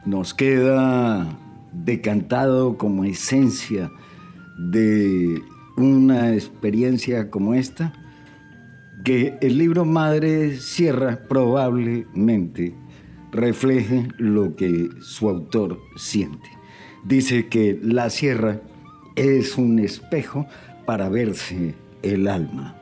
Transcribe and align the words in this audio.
nos 0.07 0.33
queda 0.33 1.39
decantado 1.71 2.79
como 2.79 3.05
esencia 3.05 3.91
de 4.59 5.43
una 5.77 6.35
experiencia 6.35 7.31
como 7.31 7.55
esta, 7.55 7.93
que 9.05 9.39
el 9.41 9.57
libro 9.59 9.85
Madre 9.85 10.57
Sierra 10.57 11.21
probablemente 11.29 12.75
refleje 13.31 14.09
lo 14.19 14.57
que 14.57 14.89
su 15.01 15.29
autor 15.29 15.81
siente. 15.97 16.51
Dice 17.05 17.47
que 17.47 17.79
la 17.83 18.11
sierra 18.11 18.61
es 19.17 19.57
un 19.57 19.79
espejo 19.79 20.47
para 20.85 21.09
verse 21.09 21.75
el 22.03 22.29
alma. 22.29 22.77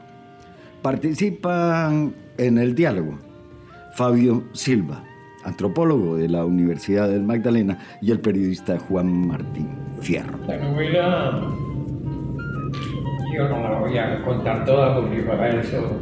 Participan 0.83 2.15
en 2.39 2.59
el 2.59 2.75
diálogo 2.75 3.19
Fabio 3.95 4.45
Silva, 4.53 5.05
antropólogo 5.47 6.17
de 6.17 6.29
la 6.29 6.45
Universidad 6.45 7.09
del 7.09 7.23
Magdalena, 7.23 7.79
y 8.03 8.11
el 8.11 8.21
periodista 8.21 8.79
Juan 8.79 9.29
Martín 9.29 9.69
Fierro. 10.01 10.39
La 10.47 10.57
novela, 10.59 11.41
yo 13.35 13.49
no 13.49 13.63
la 13.63 13.79
voy 13.79 13.97
a 13.97 14.23
contar 14.23 14.65
toda 14.65 15.01
porque 15.01 15.23
para 15.23 15.61
eso 15.61 15.99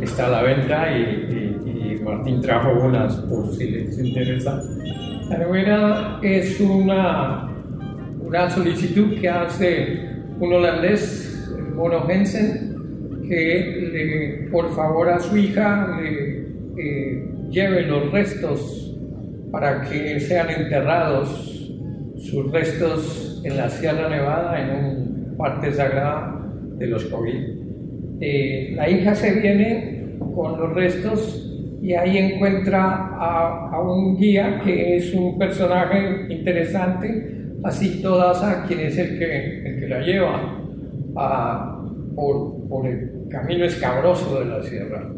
está 0.00 0.26
a 0.26 0.30
la 0.30 0.42
venta 0.42 0.98
y, 0.98 1.44
Martín 2.02 2.40
trajo 2.40 2.72
unas 2.86 3.16
por 3.16 3.52
si 3.54 3.68
les 3.68 3.98
interesa. 3.98 4.62
La 5.28 5.38
novela 5.38 6.18
es 6.22 6.58
una, 6.58 7.50
una 8.18 8.48
solicitud 8.48 9.20
que 9.20 9.28
hace 9.28 10.08
un 10.40 10.50
holandés, 10.54 11.52
Mono 11.74 12.08
Hensen, 12.08 13.20
que 13.28 13.90
le, 13.92 14.48
por 14.50 14.74
favor 14.74 15.10
a 15.10 15.20
su 15.20 15.36
hija 15.36 16.00
le 16.00 17.37
lleve 17.50 17.82
los 17.82 18.10
restos 18.12 18.96
para 19.50 19.82
que 19.82 20.20
sean 20.20 20.50
enterrados 20.50 21.70
sus 22.16 22.50
restos 22.52 23.40
en 23.44 23.56
la 23.56 23.68
Sierra 23.68 24.08
Nevada, 24.08 24.60
en 24.60 24.84
un 24.84 25.36
parte 25.36 25.72
sagrada 25.72 26.36
de 26.76 26.86
los 26.86 27.04
COVID. 27.06 27.58
Eh, 28.20 28.72
la 28.74 28.90
hija 28.90 29.14
se 29.14 29.32
viene 29.40 30.16
con 30.34 30.58
los 30.58 30.74
restos 30.74 31.44
y 31.80 31.94
ahí 31.94 32.18
encuentra 32.18 33.14
a, 33.16 33.80
un 33.80 34.18
guía 34.18 34.60
que 34.64 34.96
es 34.96 35.14
un 35.14 35.38
personaje 35.38 36.26
interesante, 36.28 37.52
así 37.62 38.02
todas 38.02 38.42
a 38.42 38.64
quien 38.66 38.80
es 38.80 38.98
el 38.98 39.18
que, 39.18 39.68
el 39.68 39.80
que 39.80 39.88
la 39.88 40.00
lleva 40.00 40.60
por, 42.16 42.68
por 42.68 42.86
el 42.86 43.28
camino 43.30 43.64
escabroso 43.64 44.40
de 44.40 44.46
la 44.46 44.62
sierra. 44.62 45.08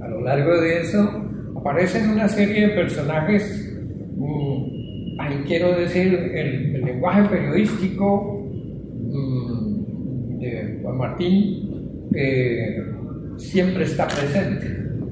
A 0.00 0.08
lo 0.08 0.20
largo 0.20 0.60
de 0.60 0.80
eso 0.80 1.25
aparecen 1.66 2.10
una 2.10 2.28
serie 2.28 2.68
de 2.68 2.74
personajes, 2.74 3.74
mm, 4.16 5.20
ahí 5.20 5.42
quiero 5.46 5.72
decir, 5.72 6.14
el, 6.14 6.84
lenguaje 6.84 7.28
periodístico 7.28 8.48
mm, 9.10 10.38
de 10.38 10.78
Juan 10.80 10.96
Martín 10.96 11.66
siempre 13.36 13.84
está 13.84 14.06
presente. 14.06 14.66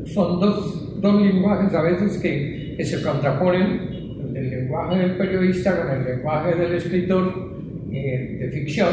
Son 0.05 0.41
dos, 0.41 1.01
dos 1.01 1.23
lenguajes 1.23 1.75
a 1.75 1.83
veces 1.83 2.19
que, 2.19 2.77
se 2.85 3.03
contraponen, 3.03 3.95
el 4.35 4.51
lenguaje 4.51 4.99
del 4.99 5.17
periodista 5.17 5.77
con 5.77 5.91
el 5.93 6.05
lenguaje 6.05 6.55
del 6.57 6.75
escritor 6.75 7.53
eh, 7.93 8.39
de 8.41 8.49
ficción, 8.51 8.89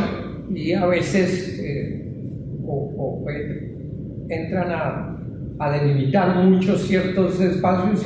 y 0.54 0.74
a 0.74 0.86
veces 0.88 1.60
eh, 1.64 2.06
eh, 3.30 3.76
entran 4.30 4.72
a 4.72 5.21
a 5.62 5.70
delimitar 5.70 6.44
muchos 6.44 6.82
ciertos 6.88 7.40
espacios, 7.40 8.02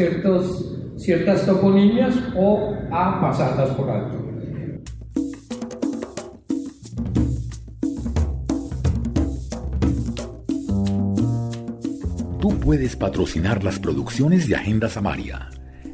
ciertas 0.97 1.45
toponimias 1.45 2.13
o 2.35 2.75
a 2.91 3.21
pasarlas 3.21 3.69
por 3.69 3.89
alto. 3.89 4.17
Tú 12.41 12.59
puedes 12.59 12.97
patrocinar 12.97 13.63
las 13.63 13.79
producciones 13.79 14.49
de 14.49 14.55
Agenda 14.57 14.89
Samaria. 14.89 15.49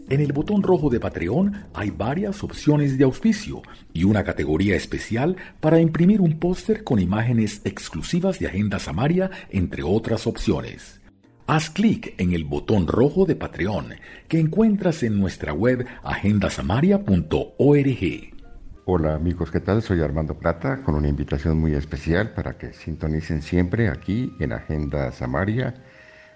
En 0.10 0.20
el 0.20 0.34
botón 0.34 0.64
rojo 0.64 0.90
de 0.90 1.00
Patreon 1.00 1.68
hay 1.76 1.92
varias 1.92 2.44
opciones 2.44 2.98
de 2.98 3.04
auspicio 3.04 3.62
y 3.94 4.04
una 4.04 4.24
categoría 4.24 4.76
especial 4.76 5.38
para 5.60 5.80
imprimir 5.80 6.22
un 6.22 6.40
póster 6.40 6.84
con 6.84 7.00
imágenes 7.00 7.62
exclusivas 7.66 8.40
de 8.40 8.48
Agenda 8.48 8.80
Samaria, 8.80 9.30
entre 9.52 9.84
otras 9.84 10.26
opciones. 10.26 11.01
Haz 11.48 11.70
clic 11.70 12.16
en 12.18 12.34
el 12.34 12.46
botón 12.46 12.88
rojo 12.88 13.26
de 13.26 13.36
Patreon 13.36 13.94
que 14.28 14.40
encuentras 14.40 15.04
en 15.04 15.20
nuestra 15.20 15.54
web 15.54 15.86
agendasamaria.org. 16.04 18.32
Hola 18.86 19.14
amigos, 19.14 19.52
¿qué 19.52 19.60
tal? 19.60 19.82
Soy 19.82 20.02
Armando 20.02 20.38
Plata 20.38 20.82
con 20.84 20.96
una 20.96 21.08
invitación 21.08 21.60
muy 21.60 21.74
especial 21.74 22.34
para 22.34 22.58
que 22.58 22.74
sintonicen 22.74 23.42
siempre 23.42 23.90
aquí 23.90 24.34
en 24.40 24.54
Agenda 24.54 25.12
Samaria 25.12 25.76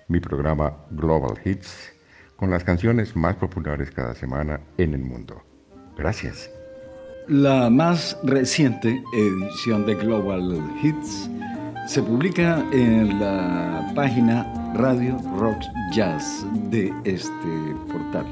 mi 0.07 0.19
programa 0.19 0.85
Global 0.91 1.39
Hits 1.43 1.93
con 2.35 2.51
las 2.51 2.63
canciones 2.63 3.15
más 3.15 3.35
populares 3.35 3.91
cada 3.91 4.13
semana 4.13 4.59
en 4.77 4.93
el 4.93 5.01
mundo. 5.01 5.41
Gracias. 5.97 6.51
La 7.27 7.69
más 7.69 8.17
reciente 8.23 9.01
edición 9.13 9.85
de 9.85 9.95
Global 9.95 10.61
Hits 10.83 11.29
se 11.87 12.03
publica 12.03 12.63
en 12.71 13.19
la 13.19 13.91
página 13.95 14.64
Radio 14.75 15.17
Rock 15.37 15.63
Jazz 15.93 16.45
de 16.69 16.91
este 17.05 17.75
portal. 17.89 18.25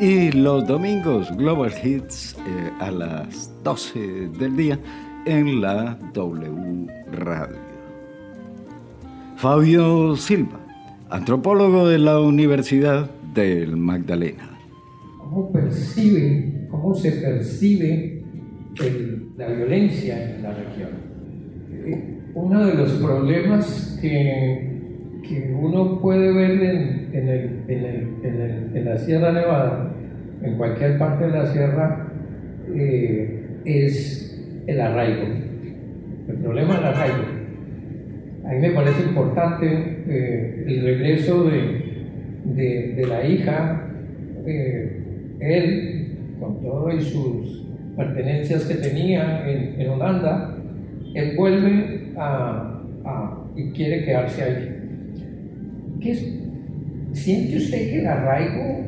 Y 0.00 0.30
los 0.32 0.66
domingos 0.66 1.34
Global 1.36 1.72
Hits 1.82 2.36
eh, 2.46 2.70
a 2.78 2.90
las 2.90 3.50
12 3.64 4.28
del 4.38 4.54
día 4.54 4.78
en 5.24 5.62
la 5.62 5.98
W 6.12 6.86
Radio. 7.12 7.56
Fabio 9.36 10.14
Silva, 10.16 10.60
antropólogo 11.08 11.88
de 11.88 11.98
la 11.98 12.20
Universidad 12.20 13.10
del 13.32 13.76
Magdalena. 13.78 14.58
¿Cómo 15.18 15.50
percibe, 15.50 16.66
cómo 16.70 16.94
se 16.94 17.12
percibe 17.12 18.24
la 19.38 19.48
violencia 19.48 20.36
en 20.36 20.42
la 20.42 20.52
región? 20.52 20.90
Eh, 21.72 22.18
uno 22.34 22.66
de 22.66 22.74
los 22.74 22.92
problemas 22.92 23.98
que, 24.02 24.67
que 25.28 25.54
uno 25.54 26.00
puede 26.00 26.32
ver 26.32 26.50
en, 26.52 27.10
en, 27.12 27.28
el, 27.28 27.60
en, 27.68 28.70
en, 28.74 28.84
la 28.84 28.96
Sierra 28.96 29.30
Nevada, 29.32 29.92
en 30.42 30.56
cualquier 30.56 30.98
parte 30.98 31.26
de 31.26 31.30
la 31.30 31.46
sierra, 31.46 32.06
eh, 32.74 33.60
es 33.64 34.42
el 34.66 34.80
arraigo. 34.80 35.26
El 36.28 36.36
problema 36.36 36.76
del 36.76 36.84
arraigo. 36.84 37.24
A 38.44 38.52
mí 38.52 38.60
me 38.60 38.70
parece 38.70 39.02
importante 39.02 39.66
eh, 40.08 40.64
el 40.66 40.82
regreso 40.82 41.44
de, 41.44 42.94
de, 42.96 43.06
la 43.06 43.26
hija, 43.26 43.86
eh, 44.46 45.02
él, 45.40 46.16
con 46.40 46.60
todas 46.62 47.04
sus 47.04 47.66
pertenencias 47.96 48.64
que 48.64 48.74
tenía 48.76 49.44
en, 49.46 49.88
Holanda, 49.90 50.56
él 51.14 51.36
vuelve 51.36 52.12
a, 52.16 52.80
y 53.56 53.70
quiere 53.72 54.04
quedarse 54.04 54.42
ahí. 54.42 54.77
¿Qué 56.00 56.14
¿Siente 57.12 57.56
usted 57.56 57.90
que 57.90 58.00
el 58.00 58.06
arraigo, 58.06 58.86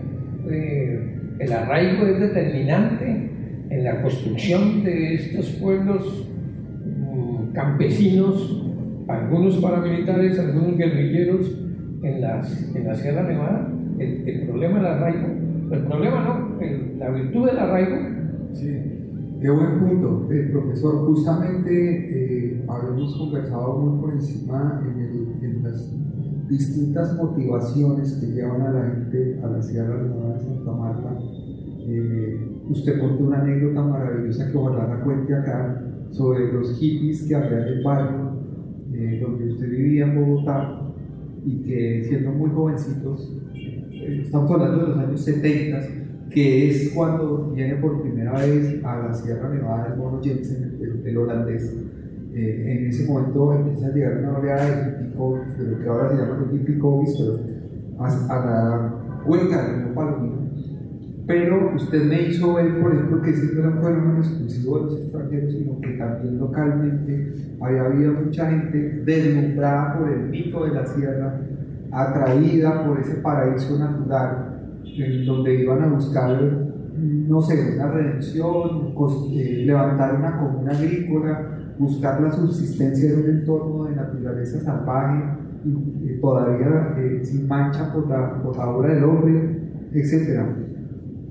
eh, 0.48 1.18
el 1.40 1.52
arraigo 1.52 2.06
es 2.06 2.20
determinante 2.20 3.30
en 3.70 3.84
la 3.84 4.02
construcción 4.02 4.84
de 4.84 5.14
estos 5.14 5.50
pueblos 5.52 6.28
mm, 6.84 7.52
campesinos, 7.52 8.64
algunos 9.08 9.56
paramilitares, 9.56 10.38
algunos 10.38 10.76
guerrilleros 10.76 11.50
en, 12.02 12.20
las, 12.20 12.74
en 12.76 12.86
la 12.86 12.94
Sierra 12.94 13.22
Nevada? 13.22 13.72
El, 13.98 14.46
problema 14.46 14.78
del 14.78 14.86
arraigo, 14.86 15.26
el 15.72 15.80
problema 15.80 16.24
no, 16.24 16.58
la 16.98 17.10
virtud 17.10 17.46
del 17.46 17.58
arraigo. 17.58 17.96
Sí, 18.52 18.76
qué 19.40 19.50
buen 19.50 19.78
punto, 19.80 20.28
eh, 20.30 20.48
profesor. 20.52 21.06
Justamente 21.06 21.70
eh, 21.70 22.64
habíamos 22.68 23.16
conversado 23.16 23.78
muy 23.78 24.00
por 24.00 24.12
encima 24.12 24.82
en, 24.86 25.00
el, 25.00 25.44
en 25.44 25.62
las 25.64 25.90
distintas 26.50 27.16
motivaciones 27.16 28.14
que 28.14 28.26
llevan 28.26 28.62
a 28.62 28.72
la 28.72 28.90
gente 28.90 29.40
a 29.42 29.46
la 29.46 29.62
Sierra 29.62 30.02
Nevada 30.02 30.34
de 30.34 30.44
Santa 30.44 30.72
Marta. 30.72 31.18
Eh, 31.86 32.40
usted 32.68 32.98
contó 32.98 33.24
una 33.24 33.40
anécdota 33.40 33.82
maravillosa 33.82 34.50
que 34.50 34.58
ojalá 34.58 34.88
la 34.88 35.04
cuente 35.04 35.34
acá 35.34 35.80
sobre 36.10 36.52
los 36.52 36.76
hippies 36.78 37.22
que 37.22 37.34
había 37.36 37.60
en 37.60 37.78
el 37.78 37.84
barrio 37.84 38.30
eh, 38.92 39.20
donde 39.22 39.48
usted 39.48 39.70
vivía 39.70 40.06
en 40.06 40.14
Bogotá 40.16 40.82
y 41.44 41.62
que 41.62 42.04
siendo 42.04 42.32
muy 42.32 42.50
jovencitos, 42.50 43.32
eh, 43.54 44.22
estamos 44.24 44.50
hablando 44.50 44.82
de 44.82 44.88
los 44.88 44.98
años 44.98 45.20
70, 45.20 45.80
que 46.30 46.70
es 46.70 46.90
cuando 46.90 47.52
viene 47.52 47.76
por 47.76 48.02
primera 48.02 48.32
vez 48.32 48.84
a 48.84 48.98
la 48.98 49.14
Sierra 49.14 49.48
Nevada 49.48 49.88
del 49.88 49.98
Mono 49.98 50.20
Jensen, 50.22 50.78
el 51.04 51.16
holandés, 51.16 51.74
eh, 52.34 52.78
en 52.78 52.86
ese 52.88 53.08
momento 53.08 53.54
empieza 53.54 53.86
a 53.86 53.90
llegar 53.92 54.18
una 54.18 54.38
oleada 54.38 54.64
de 54.66 55.04
hippies, 55.04 55.58
de 55.58 55.70
lo 55.70 55.78
que 55.78 55.88
ahora 55.88 56.10
se 56.10 56.16
llama 56.16 56.38
los 56.38 56.54
hippie 56.54 56.78
pero 56.80 57.40
a, 57.98 58.06
a 58.06 58.46
la 58.46 58.94
cuenca 59.24 59.66
del 59.66 59.84
río 59.84 59.94
Palomino. 59.94 60.40
Pero 61.26 61.76
usted 61.76 62.04
me 62.04 62.22
hizo 62.22 62.54
ver, 62.54 62.80
por 62.80 62.92
ejemplo, 62.92 63.22
que 63.22 63.30
ese 63.30 63.54
no 63.54 63.60
era 63.60 63.68
un 63.68 63.82
fenómeno 63.82 64.18
exclusivo 64.18 64.78
de 64.78 64.84
los 64.84 65.00
extranjeros, 65.00 65.52
sino 65.52 65.80
que 65.80 65.88
también 65.90 66.38
localmente 66.38 67.32
había 67.60 67.82
habido 67.82 68.12
mucha 68.14 68.50
gente 68.50 69.02
deslumbrada 69.04 69.98
por 69.98 70.08
el 70.08 70.28
mito 70.28 70.64
de 70.64 70.74
la 70.74 70.86
sierra, 70.86 71.40
atraída 71.92 72.84
por 72.84 72.98
ese 72.98 73.14
paraíso 73.16 73.78
natural, 73.78 74.60
en 74.84 75.26
donde 75.26 75.54
iban 75.54 75.82
a 75.82 75.88
buscar, 75.88 76.40
no 76.96 77.42
sé, 77.42 77.74
una 77.76 77.92
redención, 77.92 78.92
eh, 79.32 79.62
levantar 79.66 80.16
una 80.16 80.36
comuna 80.36 80.72
agrícola, 80.72 81.59
buscar 81.80 82.20
la 82.20 82.30
subsistencia 82.30 83.10
en 83.10 83.20
un 83.20 83.30
entorno 83.30 83.84
de 83.84 83.96
naturaleza 83.96 84.60
salvaje 84.60 85.24
y, 85.64 86.20
todavía 86.20 86.94
eh, 86.98 87.20
sin 87.24 87.48
mancha 87.48 87.90
por 87.92 88.06
la, 88.08 88.42
por 88.42 88.56
la, 88.56 88.68
obra 88.68 88.94
del 88.94 89.04
hombre, 89.04 89.88
etc. 89.92 90.42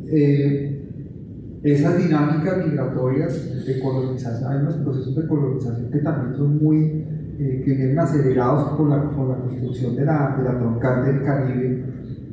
Eh, 0.08 1.62
esas 1.62 2.04
dinámicas 2.04 2.66
migratorias 2.66 3.66
de 3.66 3.80
colonización, 3.80 4.52
hay 4.52 4.62
unos 4.62 4.76
procesos 4.78 5.16
de 5.16 5.28
colonización 5.28 5.92
que 5.92 6.00
también 6.00 6.36
son 6.36 6.58
muy, 6.58 7.06
eh, 7.38 7.62
que 7.64 7.76
vienen 7.76 8.00
acelerados 8.00 8.76
por 8.76 8.90
la, 8.90 9.12
por 9.12 9.30
la 9.30 9.36
construcción 9.36 9.96
de 9.96 10.06
la, 10.06 10.36
de 10.36 10.44
la 10.46 10.58
troncal 10.58 11.06
del 11.06 11.24
Caribe 11.24 11.84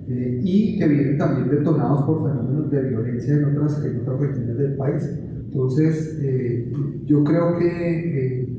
y 0.08 0.78
que 0.78 0.86
vienen 0.86 1.18
también 1.18 1.50
detonados 1.50 2.04
por 2.04 2.22
fenómenos 2.22 2.70
de 2.70 2.80
violencia 2.80 3.34
en 3.34 3.44
otras, 3.44 3.84
en 3.84 4.00
otras 4.00 4.20
regiones 4.20 4.56
del 4.56 4.76
país. 4.76 5.25
Entonces, 5.56 6.18
eh, 6.20 6.70
yo 7.06 7.24
creo 7.24 7.56
que 7.56 7.66
eh, 7.66 8.58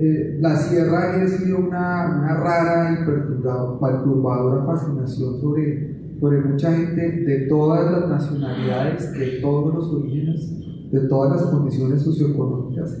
eh, 0.00 0.38
la 0.40 0.56
sierra 0.56 0.98
ha 0.98 1.16
ejercido 1.16 1.58
una, 1.58 2.18
una 2.18 2.34
rara 2.40 2.92
y 2.92 3.06
perturbadora 3.06 4.66
fascinación 4.66 5.40
sobre, 5.40 6.16
sobre 6.18 6.40
mucha 6.40 6.72
gente 6.72 7.22
de 7.22 7.46
todas 7.46 7.92
las 7.92 8.08
nacionalidades, 8.08 9.12
de 9.12 9.38
todos 9.40 9.72
los 9.72 9.92
orígenes, 9.92 10.90
de 10.90 11.00
todas 11.02 11.40
las 11.40 11.50
condiciones 11.52 12.02
socioeconómicas. 12.02 12.98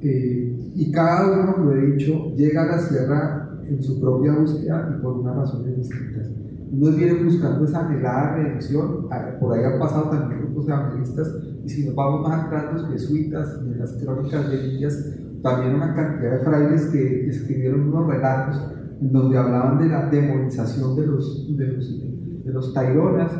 y 0.00 0.90
cada 0.90 1.32
uno, 1.32 1.66
lo 1.66 1.76
he 1.76 1.90
dicho, 1.90 2.34
llega 2.34 2.62
a 2.62 2.76
la 2.76 2.78
sierra 2.78 3.60
en 3.68 3.82
su 3.82 4.00
propia 4.00 4.36
búsqueda 4.36 4.96
y 4.96 5.02
por 5.02 5.18
unas 5.18 5.36
razones 5.36 5.76
distintas. 5.76 6.30
Unos 6.76 6.96
vienen 6.96 7.24
buscando 7.24 7.64
esa 7.64 7.86
anhelada 7.86 8.34
redención, 8.34 9.08
por 9.38 9.56
ahí 9.56 9.64
han 9.64 9.78
pasado 9.78 10.10
también 10.10 10.40
grupos 10.40 10.68
evangelistas 10.68 11.32
y 11.64 11.68
si 11.68 11.86
nos 11.86 11.94
vamos 11.94 12.28
más 12.28 12.44
atrás, 12.44 12.72
los 12.72 12.88
jesuitas 12.90 13.60
y 13.64 13.72
en 13.72 13.78
las 13.78 13.92
crónicas 13.92 14.50
de 14.50 14.56
Villas, 14.56 15.14
también 15.40 15.76
una 15.76 15.94
cantidad 15.94 16.32
de 16.32 16.38
frailes 16.44 16.86
que 16.86 17.28
escribieron 17.28 17.88
unos 17.88 18.08
relatos 18.08 18.60
en 19.00 19.12
donde 19.12 19.38
hablaban 19.38 19.78
de 19.78 19.88
la 19.88 20.06
demonización 20.06 20.96
de 20.96 21.06
los, 21.06 21.56
de 21.56 21.66
los, 21.68 22.44
de 22.44 22.52
los 22.52 22.74
taironas, 22.74 23.30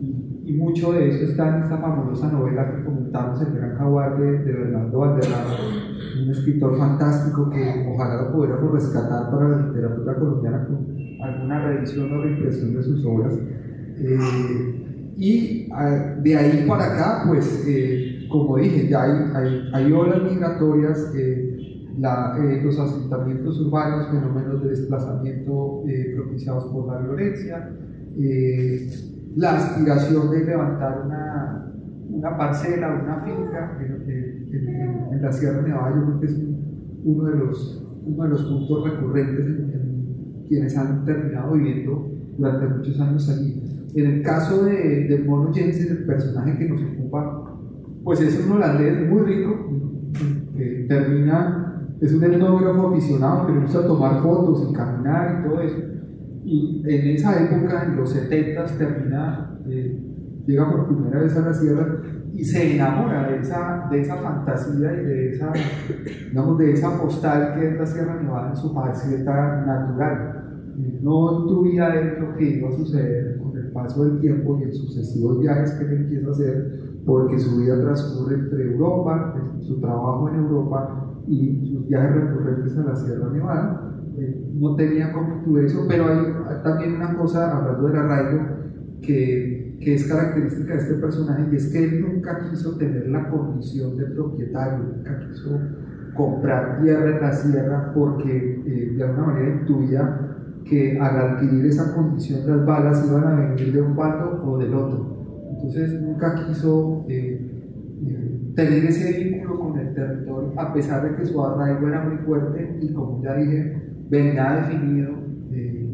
y, 0.00 0.52
mucho 0.52 0.92
de 0.92 1.08
eso 1.08 1.24
está 1.24 1.56
en 1.56 1.64
esta 1.64 1.78
famosa 1.78 2.30
novela 2.30 2.70
que 2.70 2.84
comentamos, 2.84 3.40
El 3.42 3.52
Gran 3.52 3.76
Jaguar 3.76 4.18
de, 4.18 4.38
de 4.44 4.52
Bernardo 4.52 5.00
Valderrama, 5.00 5.56
un 6.22 6.30
escritor 6.30 6.78
fantástico 6.78 7.50
que 7.50 7.84
ojalá 7.92 8.22
lo 8.22 8.32
pudiéramos 8.32 8.72
rescatar 8.72 9.30
para 9.30 9.48
la 9.48 9.66
literatura 9.66 10.14
colombiana 10.14 10.66
con 10.66 11.05
alguna 11.26 11.66
revisión 11.66 12.12
o 12.12 12.22
reimpresión 12.22 12.74
de 12.74 12.82
sus 12.82 13.04
obras. 13.04 13.34
Eh, 13.98 15.14
y 15.16 15.68
ah, 15.72 16.16
de 16.22 16.36
ahí 16.36 16.64
para 16.68 16.92
acá, 16.92 17.24
pues, 17.26 17.64
eh, 17.66 18.26
como 18.30 18.56
dije, 18.56 18.88
ya 18.88 19.02
hay, 19.34 19.68
hay, 19.72 19.92
olas 19.92 20.22
migratorias, 20.22 21.12
eh, 21.16 21.52
los 22.62 22.78
asentamientos 22.78 23.58
urbanos, 23.60 24.08
fenómenos 24.08 24.62
de 24.62 24.70
desplazamiento 24.70 25.82
propiciados 26.14 26.64
por 26.66 26.92
la 26.92 26.98
violencia, 26.98 27.70
la 29.34 29.56
aspiración 29.56 30.30
de 30.30 30.44
levantar 30.44 31.02
una, 31.06 31.72
una 32.10 32.36
parcela, 32.36 33.00
una 33.02 33.20
finca 33.20 33.78
en, 33.80 35.12
en, 35.12 35.22
la 35.22 35.32
Sierra 35.32 35.62
Nevada, 35.62 35.94
yo 35.96 36.04
creo 36.04 36.20
que 36.20 36.26
es 36.26 36.38
uno 37.04 37.24
de 37.24 37.36
los, 37.36 37.86
uno 38.04 38.24
de 38.24 38.28
los 38.28 38.42
puntos 38.44 38.90
recurrentes 38.90 39.46
en 39.46 39.75
quienes 40.48 40.76
han 40.76 41.04
terminado 41.04 41.54
viviendo 41.54 42.10
durante 42.36 42.66
muchos 42.66 43.00
años 43.00 43.28
allí. 43.28 43.62
En 43.94 44.06
el 44.06 44.22
caso 44.22 44.64
de, 44.64 45.04
del 45.08 45.24
mono 45.24 45.52
Jensen, 45.52 45.98
el 45.98 46.04
personaje 46.04 46.58
que 46.58 46.68
nos 46.68 46.82
ocupa, 46.82 47.58
pues 48.04 48.20
es 48.20 48.44
un 48.44 48.52
holandés 48.52 49.08
muy 49.08 49.22
rico, 49.22 50.12
que 50.56 50.86
termina, 50.88 51.82
es 52.00 52.12
un 52.12 52.24
etnógrafo 52.24 52.88
aficionado 52.88 53.46
que 53.46 53.52
le 53.52 53.60
gusta 53.60 53.86
tomar 53.86 54.22
fotos 54.22 54.68
y 54.70 54.72
caminar 54.74 55.40
y 55.40 55.48
todo 55.48 55.60
eso. 55.62 55.76
Y 56.44 56.82
en 56.86 57.08
esa 57.08 57.42
época, 57.42 57.84
en 57.84 57.96
los 57.96 58.10
70, 58.10 58.64
termina, 58.78 59.58
eh, 59.66 59.98
llega 60.46 60.70
por 60.70 60.86
primera 60.86 61.20
vez 61.20 61.36
a 61.36 61.40
la 61.40 61.54
sierra 61.54 62.02
y 62.36 62.44
se 62.44 62.76
enamora 62.76 63.28
de 63.30 63.38
esa, 63.38 63.88
de 63.90 64.00
esa 64.02 64.16
fantasía 64.16 64.92
y 64.92 65.04
de 65.04 65.30
esa, 65.30 65.52
digamos, 66.28 66.58
de 66.58 66.72
esa 66.72 67.00
postal 67.00 67.54
que 67.54 67.68
es 67.68 67.78
la 67.78 67.86
Sierra 67.86 68.20
Nevada 68.20 68.50
en 68.50 68.56
su 68.56 68.74
faceta 68.74 69.64
natural. 69.66 70.35
No 71.02 71.42
intuía 71.42 71.94
él 71.94 72.20
lo 72.20 72.36
que 72.36 72.58
iba 72.58 72.68
a 72.68 72.72
suceder 72.72 73.36
paso 73.76 74.04
del 74.04 74.20
tiempo 74.20 74.58
y 74.58 74.64
en 74.64 74.74
sucesivos 74.74 75.40
viajes 75.40 75.72
que 75.72 75.84
él 75.84 75.92
empieza 75.92 76.28
a 76.28 76.30
hacer, 76.30 76.80
porque 77.04 77.38
su 77.38 77.58
vida 77.58 77.78
transcurre 77.80 78.36
entre 78.36 78.72
Europa, 78.72 79.34
su 79.60 79.80
trabajo 79.80 80.28
en 80.30 80.36
Europa 80.36 81.12
y 81.26 81.68
sus 81.68 81.86
viajes 81.86 82.14
recurrentes 82.14 82.76
a 82.78 82.84
la 82.84 82.96
Sierra 82.96 83.30
Nevada. 83.30 83.92
Eh, 84.18 84.50
no 84.54 84.74
tenía 84.76 85.12
como 85.12 85.58
eso, 85.58 85.84
pero 85.86 86.06
hay, 86.06 86.62
también 86.64 86.94
una 86.94 87.16
cosa, 87.16 87.56
hablando 87.56 87.86
del 87.86 87.96
arraigo, 87.96 88.42
que, 89.02 89.76
que, 89.78 89.94
es 89.94 90.08
característica 90.08 90.72
de 90.72 90.80
este 90.80 90.94
personaje, 90.94 91.44
y 91.52 91.56
es 91.56 91.70
que 91.70 91.84
él 91.84 92.00
nunca 92.00 92.48
quiso 92.50 92.76
tener 92.78 93.08
la 93.08 93.28
condición 93.28 93.94
de 93.96 94.06
propietario, 94.06 94.84
nunca 94.84 95.18
quiso 95.28 95.60
comprar 96.14 96.80
tierra 96.80 97.16
en 97.16 97.20
la 97.20 97.32
sierra 97.32 97.92
porque 97.94 98.62
eh, 98.66 98.94
de 98.96 99.04
alguna 99.04 99.26
manera 99.26 99.60
intuía 99.60 100.35
que 100.68 100.98
al 100.98 101.16
adquirir 101.16 101.66
esa 101.66 101.94
condición 101.94 102.46
las 102.46 102.66
balas 102.66 103.06
iban 103.08 103.24
a 103.24 103.34
venir 103.36 103.72
de 103.72 103.82
un 103.82 103.94
bando 103.94 104.42
o 104.44 104.58
del 104.58 104.74
otro. 104.74 105.16
Entonces 105.52 106.00
nunca 106.02 106.34
quiso 106.46 107.06
eh, 107.08 107.40
eh, 108.04 108.52
tener 108.54 108.84
ese 108.84 109.22
vínculo 109.22 109.60
con 109.60 109.78
el 109.78 109.94
territorio, 109.94 110.52
a 110.56 110.72
pesar 110.74 111.08
de 111.08 111.16
que 111.16 111.24
su 111.24 111.42
arraigo 111.42 111.88
era 111.88 112.04
muy 112.04 112.18
fuerte 112.18 112.78
y 112.80 112.92
como 112.92 113.22
ya 113.22 113.34
dije, 113.36 113.80
venía 114.10 114.56
definido 114.56 115.12
eh, 115.52 115.88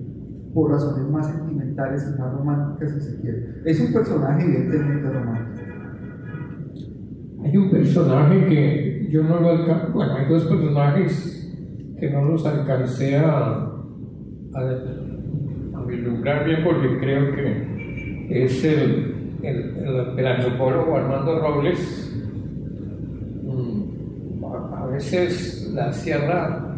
por 0.54 0.70
razones 0.70 1.08
más 1.10 1.26
sentimentales 1.26 2.08
y 2.08 2.18
más 2.18 2.32
románticas, 2.32 2.92
si 2.92 3.00
se 3.00 3.20
quiere. 3.20 3.60
Es 3.64 3.80
un 3.80 3.92
personaje 3.92 4.44
evidentemente 4.44 5.10
romántico. 5.10 5.66
Hay 7.44 7.56
un 7.56 7.70
personaje 7.70 8.46
que 8.46 9.08
yo 9.10 9.22
no 9.24 9.40
lo 9.40 9.50
alcancé, 9.50 9.92
bueno, 9.92 10.14
hay 10.14 10.28
dos 10.28 10.44
personajes 10.44 11.38
que 11.98 12.10
no 12.10 12.24
los 12.24 12.46
alcancé 12.46 13.18
a 13.18 13.71
a, 14.54 15.84
vislumbrar 15.86 16.44
bien 16.44 16.62
porque 16.64 16.98
creo 16.98 17.34
que 17.34 18.44
es 18.44 18.64
el, 18.64 19.14
el, 19.42 20.26
antropólogo 20.26 20.96
Armando 20.96 21.38
Robles. 21.40 22.10
Mm, 23.42 24.44
a, 24.44 24.86
veces 24.86 25.70
la 25.74 25.92
sierra, 25.92 26.76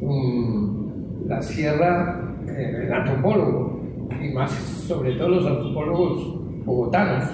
mm, 0.00 1.26
la 1.26 1.42
sierra, 1.42 2.34
eh, 2.48 2.84
el 2.86 2.92
antropólogo, 2.92 4.08
y 4.22 4.32
más 4.32 4.50
sobre 4.52 5.12
todo 5.14 5.28
los 5.30 5.46
antropólogos 5.46 6.64
bogotanos 6.64 7.24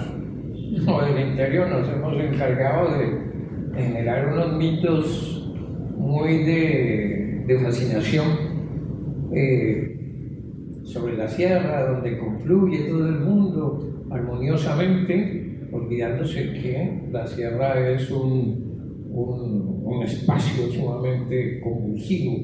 o 0.87 1.01
del 1.05 1.29
interior, 1.29 1.69
nos 1.69 1.87
hemos 1.89 2.13
encargado 2.17 2.97
de, 2.97 3.31
generar 3.73 4.33
unos 4.33 4.57
mitos 4.57 5.49
muy 5.97 6.43
de, 6.43 7.45
de 7.47 7.59
fascinación 7.59 8.50
eh, 9.33 9.97
sobre 10.83 11.17
la 11.17 11.27
sierra, 11.27 11.91
donde 11.91 12.17
confluye 12.17 12.89
todo 12.89 13.07
el 13.07 13.19
mundo 13.19 14.05
armoniosamente, 14.09 15.67
olvidándose 15.71 16.53
que 16.53 17.01
la 17.11 17.25
sierra 17.25 17.91
es 17.91 18.09
un, 18.11 19.09
un, 19.13 20.03
espacio 20.03 20.67
sumamente 20.71 21.59
convulsivo 21.61 22.39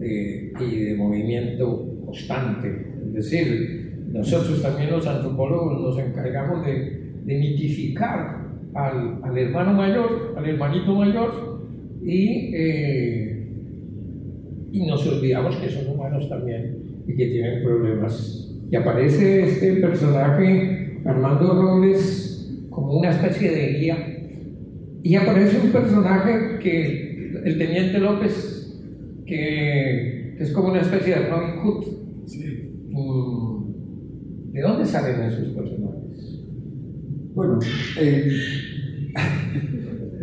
eh, 0.00 0.52
y 0.60 0.76
de 0.76 0.94
movimiento 0.94 1.98
constante. 2.04 2.86
Es 3.08 3.12
decir, 3.14 4.04
nosotros 4.12 4.62
también 4.62 4.92
los 4.92 5.06
antropólogos 5.06 5.80
nos 5.80 5.98
encargamos 5.98 6.64
de, 6.64 7.14
de 7.24 7.38
mitificar 7.38 8.44
al, 8.74 9.20
al, 9.24 9.38
hermano 9.38 9.72
mayor, 9.72 10.34
al 10.36 10.48
hermanito 10.48 10.94
mayor, 10.94 11.60
y 12.04 12.52
eh, 12.54 13.23
y 14.74 14.84
nos 14.86 15.06
olvidamos 15.06 15.54
que 15.56 15.70
son 15.70 15.86
humanos 15.86 16.28
también 16.28 17.04
y 17.06 17.14
que 17.14 17.26
tienen 17.28 17.62
problemas. 17.62 18.50
Y 18.68 18.74
aparece 18.74 19.44
este 19.44 19.74
personaje, 19.76 21.00
Armando 21.04 21.54
Robles, 21.54 22.58
como 22.70 22.98
una 22.98 23.10
especie 23.10 23.52
de 23.52 23.78
guía. 23.78 24.18
Y 25.04 25.14
aparece 25.14 25.60
un 25.60 25.70
personaje 25.70 26.58
que, 26.58 27.30
el 27.44 27.56
Teniente 27.56 28.00
López, 28.00 28.76
que, 29.26 30.34
es 30.40 30.50
como 30.50 30.70
una 30.70 30.80
especie 30.80 31.14
de 31.14 31.28
Robin 31.28 31.60
Hood. 31.60 31.86
Mm, 32.90 34.52
¿De 34.54 34.60
dónde 34.60 34.86
salen 34.86 35.22
esos 35.22 35.50
personajes? 35.50 36.42
Bueno, 37.32 37.60
eh, 38.00 38.28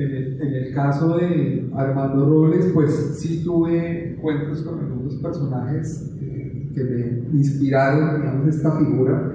en 0.01 0.53
el, 0.53 0.74
caso 0.74 1.17
de 1.17 1.70
Armando 1.74 2.25
Robles, 2.27 2.72
pues 2.74 3.20
sí 3.20 3.43
tuve 3.43 4.13
encuentros 4.13 4.62
con 4.62 4.79
algunos 4.79 5.15
personajes 5.15 6.13
eh, 6.22 6.70
que 6.74 6.84
me 6.84 7.39
inspiraron, 7.39 8.22
digamos, 8.22 8.48
esta 8.48 8.72
figura. 8.77 9.31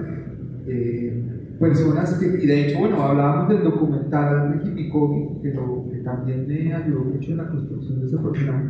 Eh, 0.67 1.23
personas 1.61 2.15
que, 2.15 2.43
y 2.43 2.47
de 2.47 2.67
hecho, 2.67 2.81
bueno, 2.81 3.03
hablábamos 3.03 3.49
del 3.49 3.65
documental 3.65 4.61
de 4.63 4.69
Hipikogi, 4.69 5.43
que, 5.43 5.53
que 5.53 5.99
también 6.03 6.47
me 6.47 6.75
ayudó 6.75 7.05
mucho 7.05 7.31
en 7.31 7.37
la 7.39 7.49
construcción 7.49 8.01
de 8.01 8.07
ese 8.07 8.19
personaje. 8.19 8.69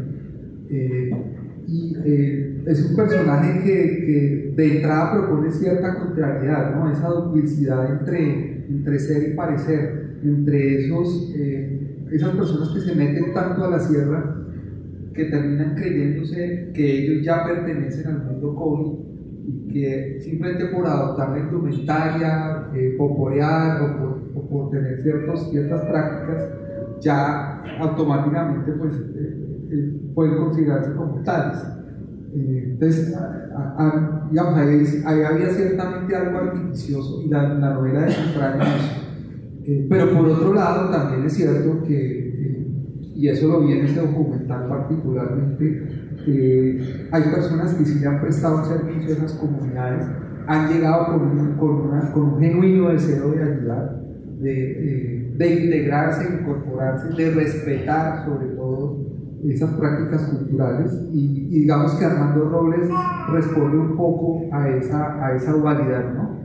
Eh, 0.68 1.10
y 1.68 1.96
es 2.66 2.90
un 2.90 2.96
personaje 2.96 3.64
que, 3.64 4.52
de 4.54 4.76
entrada 4.76 5.12
propone 5.14 5.50
cierta 5.50 5.98
contrariedad, 5.98 6.76
¿no? 6.76 6.90
esa 6.90 7.08
duplicidad 7.08 7.98
entre, 7.98 8.66
entre 8.68 8.98
ser 8.98 9.32
y 9.32 9.34
parecer, 9.34 10.18
entre 10.22 10.84
esos 10.86 11.32
esas 12.10 12.30
personas 12.30 12.68
que 12.70 12.80
se 12.80 12.94
meten 12.94 13.32
tanto 13.32 13.64
a 13.64 13.70
la 13.70 13.80
sierra 13.80 14.36
que 15.12 15.24
terminan 15.24 15.74
creyéndose 15.74 16.70
que 16.74 16.98
ellos 16.98 17.24
ya 17.24 17.44
pertenecen 17.44 18.06
al 18.06 18.24
mundo 18.24 18.54
COVID 18.54 18.92
y 19.48 19.68
que 19.72 20.20
simplemente 20.20 20.66
por 20.66 20.86
adoptar 20.86 21.30
la 21.30 21.38
indumentaria, 21.38 22.68
eh, 22.74 22.94
poporear 22.98 23.82
o 23.82 23.96
por, 23.98 24.42
o 24.42 24.48
por 24.48 24.70
tener 24.70 25.00
ciertos, 25.02 25.50
ciertas 25.50 25.80
prácticas, 25.82 26.48
ya 27.00 27.62
automáticamente 27.80 28.72
pues, 28.72 28.92
eh, 28.94 29.68
eh, 29.70 30.00
pueden 30.14 30.36
considerarse 30.36 30.94
como 30.94 31.22
tales. 31.22 31.58
entonces, 32.34 33.16
digamos, 34.30 34.58
ahí, 34.58 35.24
había 35.24 35.48
ciertamente 35.50 36.14
algo 36.14 36.38
artificioso 36.38 37.22
y 37.22 37.28
la, 37.28 37.54
la 37.54 37.74
novela 37.74 38.02
de 38.02 38.08
eso. 38.08 38.20
Eh, 39.66 39.86
pero 39.88 40.10
por 40.12 40.26
otro 40.28 40.54
lado, 40.54 40.90
también 40.90 41.24
es 41.26 41.34
cierto 41.34 41.82
que, 41.82 42.28
eh, 42.28 42.66
y 43.14 43.28
eso 43.28 43.48
lo 43.48 43.66
vi 43.66 43.72
en 43.72 43.86
este 43.86 44.00
documental 44.00 44.68
particularmente, 44.68 45.82
hay 47.12 47.22
personas 47.22 47.74
que 47.74 47.84
sí 47.84 48.00
le 48.00 48.06
han 48.06 48.20
prestado 48.20 48.64
servicio 48.64 49.10
a 49.10 49.18
esas 49.18 49.32
comunidades, 49.34 50.06
han 50.46 50.72
llegado 50.72 51.06
con 51.06 51.22
un, 51.22 51.56
con 51.56 52.22
un 52.22 52.40
genuino 52.40 52.90
deseo 52.90 53.30
de 53.32 53.42
ayudar, 53.42 54.02
de, 54.40 55.32
de 55.36 55.64
integrarse, 55.64 56.32
incorporarse, 56.40 57.08
de 57.16 57.30
respetar 57.30 58.24
sobre 58.24 58.46
todo 58.48 59.06
esas 59.44 59.70
prácticas 59.74 60.22
culturales 60.24 60.92
y, 61.12 61.48
y, 61.50 61.60
digamos 61.60 61.94
que 61.94 62.04
Armando 62.04 62.48
Robles 62.48 62.88
responde 63.32 63.78
un 63.78 63.96
poco 63.96 64.42
a 64.52 64.68
esa, 64.68 65.24
a 65.24 65.36
esa 65.36 65.52
dualidad, 65.52 66.14
¿no? 66.14 66.35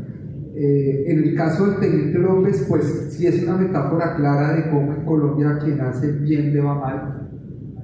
Eh, 0.53 1.05
en 1.07 1.23
el 1.23 1.35
caso 1.35 1.65
del 1.65 1.79
Teniente 1.79 2.19
López, 2.19 2.65
pues 2.67 3.07
sí 3.11 3.25
es 3.25 3.41
una 3.43 3.55
metáfora 3.55 4.15
clara 4.17 4.53
de 4.53 4.69
cómo 4.69 4.93
en 4.93 5.05
Colombia 5.05 5.57
quien 5.63 5.79
hace 5.79 6.11
bien 6.11 6.53
le 6.53 6.59
va 6.59 6.75
mal. 6.75 7.29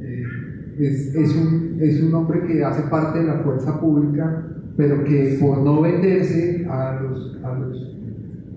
Eh, 0.01 0.23
es, 0.79 1.35
un, 1.35 1.77
es, 1.79 2.03
un, 2.03 2.13
hombre 2.13 2.45
que 2.45 2.63
hace 2.65 2.83
parte 2.89 3.19
de 3.19 3.25
la 3.25 3.35
fuerza 3.35 3.79
pública, 3.79 4.47
pero 4.75 5.01
que 5.05 5.37
por 5.39 5.59
no 5.59 5.81
venderse 5.81 6.67
a 6.69 6.99
los, 7.01 7.39
a 7.41 7.53
los, 7.55 7.97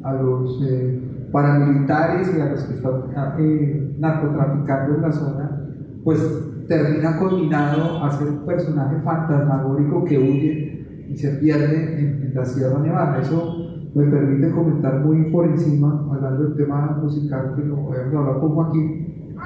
a 0.03 0.15
los 0.15 0.63
eh, 0.69 1.01
paramilitares 1.31 2.33
y 2.37 2.41
a 2.41 2.51
los 2.51 2.65
que 2.65 2.75
están 2.75 4.01
narcotraficando 4.01 4.97
en 4.97 5.03
la 5.03 5.13
zona, 5.13 5.67
pues 6.03 6.21
termina 6.67 7.17
combinado 7.17 8.05
a 8.05 8.11
ser 8.11 8.27
un 8.27 8.45
personaje 8.45 8.97
fantasmagórico 9.05 10.05
que 10.05 10.19
huye 10.19 11.07
y 11.09 11.17
se 11.17 11.31
pierde 11.37 12.01
en, 12.01 12.23
en 12.25 12.35
la 12.35 12.45
Sierra 12.45 12.81
Nevada. 12.81 13.21
Eso 13.21 13.70
me 13.95 14.05
permite 14.05 14.51
comentar 14.51 15.01
muy 15.01 15.31
por 15.31 15.47
encima, 15.47 16.07
hablando 16.13 16.45
del 16.45 16.57
tema 16.57 16.99
musical 17.03 17.55
que 17.57 17.65
lo 17.65 17.93
a 17.93 18.19
hablar 18.19 18.41
con 18.41 18.55
Joaquín, 18.55 19.37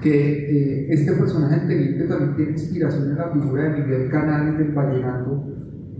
que 0.00 0.82
eh, 0.82 0.86
este 0.92 1.12
personaje 1.12 1.60
del 1.60 1.68
teniente 1.68 2.04
también 2.08 2.34
tiene 2.34 2.52
inspiración 2.52 3.10
en 3.10 3.16
la 3.16 3.30
figura 3.30 3.62
de 3.62 3.80
Miguel 3.80 4.10
Canales 4.10 4.58
del 4.58 4.72
Vallenato 4.72 5.44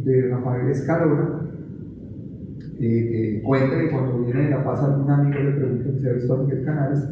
de 0.05 0.29
Rafael 0.29 0.69
Escalona, 0.69 1.41
eh, 2.81 3.39
que 3.41 3.43
cuenta 3.43 3.79
que 3.79 3.91
cuando 3.91 4.25
viene 4.25 4.43
de 4.43 4.51
La 4.51 4.65
Paz 4.65 4.83
algún 4.83 5.11
amigo 5.11 5.39
le 5.39 5.53
pregunta 5.53 5.91
si 6.01 6.09
ha 6.09 6.13
visto 6.13 6.35
a 6.35 6.43
Miguel 6.43 6.65
Canales. 6.65 7.09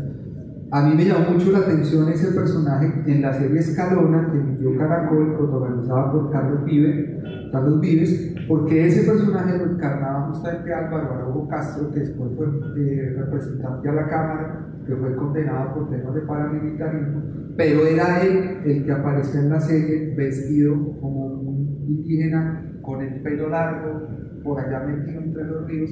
A 0.72 0.82
mí 0.86 0.94
me 0.96 1.04
llamó 1.04 1.32
mucho 1.32 1.52
la 1.52 1.58
atención 1.58 2.08
ese 2.08 2.32
personaje 2.32 2.90
en 3.06 3.22
la 3.22 3.32
serie 3.34 3.60
Escalona 3.60 4.30
que 4.32 4.38
emitió 4.38 4.76
Caracol, 4.76 5.36
protagonizada 5.36 6.10
por 6.10 6.30
Carlos 6.30 6.64
Vive, 6.64 7.20
Carlos 7.52 7.80
Vives, 7.80 8.34
porque 8.48 8.86
ese 8.86 9.08
personaje 9.08 9.58
lo 9.58 9.72
encarnaba 9.72 10.32
justamente 10.32 10.72
Álvaro 10.72 11.12
Araújo 11.12 11.48
Castro, 11.48 11.90
que 11.92 12.00
después 12.00 12.32
fue 12.36 12.46
eh, 12.78 13.14
representante 13.18 13.88
a 13.90 13.92
la 13.92 14.06
Cámara, 14.06 14.66
que 14.86 14.96
fue 14.96 15.14
condenado 15.14 15.74
por 15.74 15.90
temas 15.90 16.14
de 16.14 16.22
paramilitarismo, 16.22 17.22
pero 17.56 17.86
era 17.86 18.22
él 18.22 18.60
el 18.64 18.84
que 18.84 18.92
aparecía 18.92 19.40
en 19.40 19.50
la 19.50 19.60
serie 19.60 20.14
vestido 20.16 20.74
como 21.00 21.26
un 21.26 21.84
indígena, 21.86 22.80
con 22.80 23.02
el 23.02 23.20
pelo 23.22 23.50
largo, 23.50 24.08
por 24.42 24.58
allá 24.58 24.80
metido 24.80 25.20
entre 25.20 25.44
los 25.44 25.66
ríos, 25.68 25.90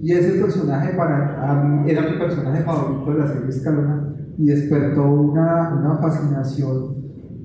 y 0.00 0.12
ese 0.12 0.40
personaje 0.40 0.96
para 0.96 1.62
mí 1.62 1.90
era 1.90 2.02
mi 2.02 2.18
personaje 2.18 2.64
favorito 2.64 3.12
de 3.12 3.18
la 3.18 3.26
serie 3.28 3.48
Escalona 3.50 4.14
y 4.38 4.46
despertó 4.46 5.04
una, 5.04 5.74
una 5.78 5.98
fascinación 5.98 7.01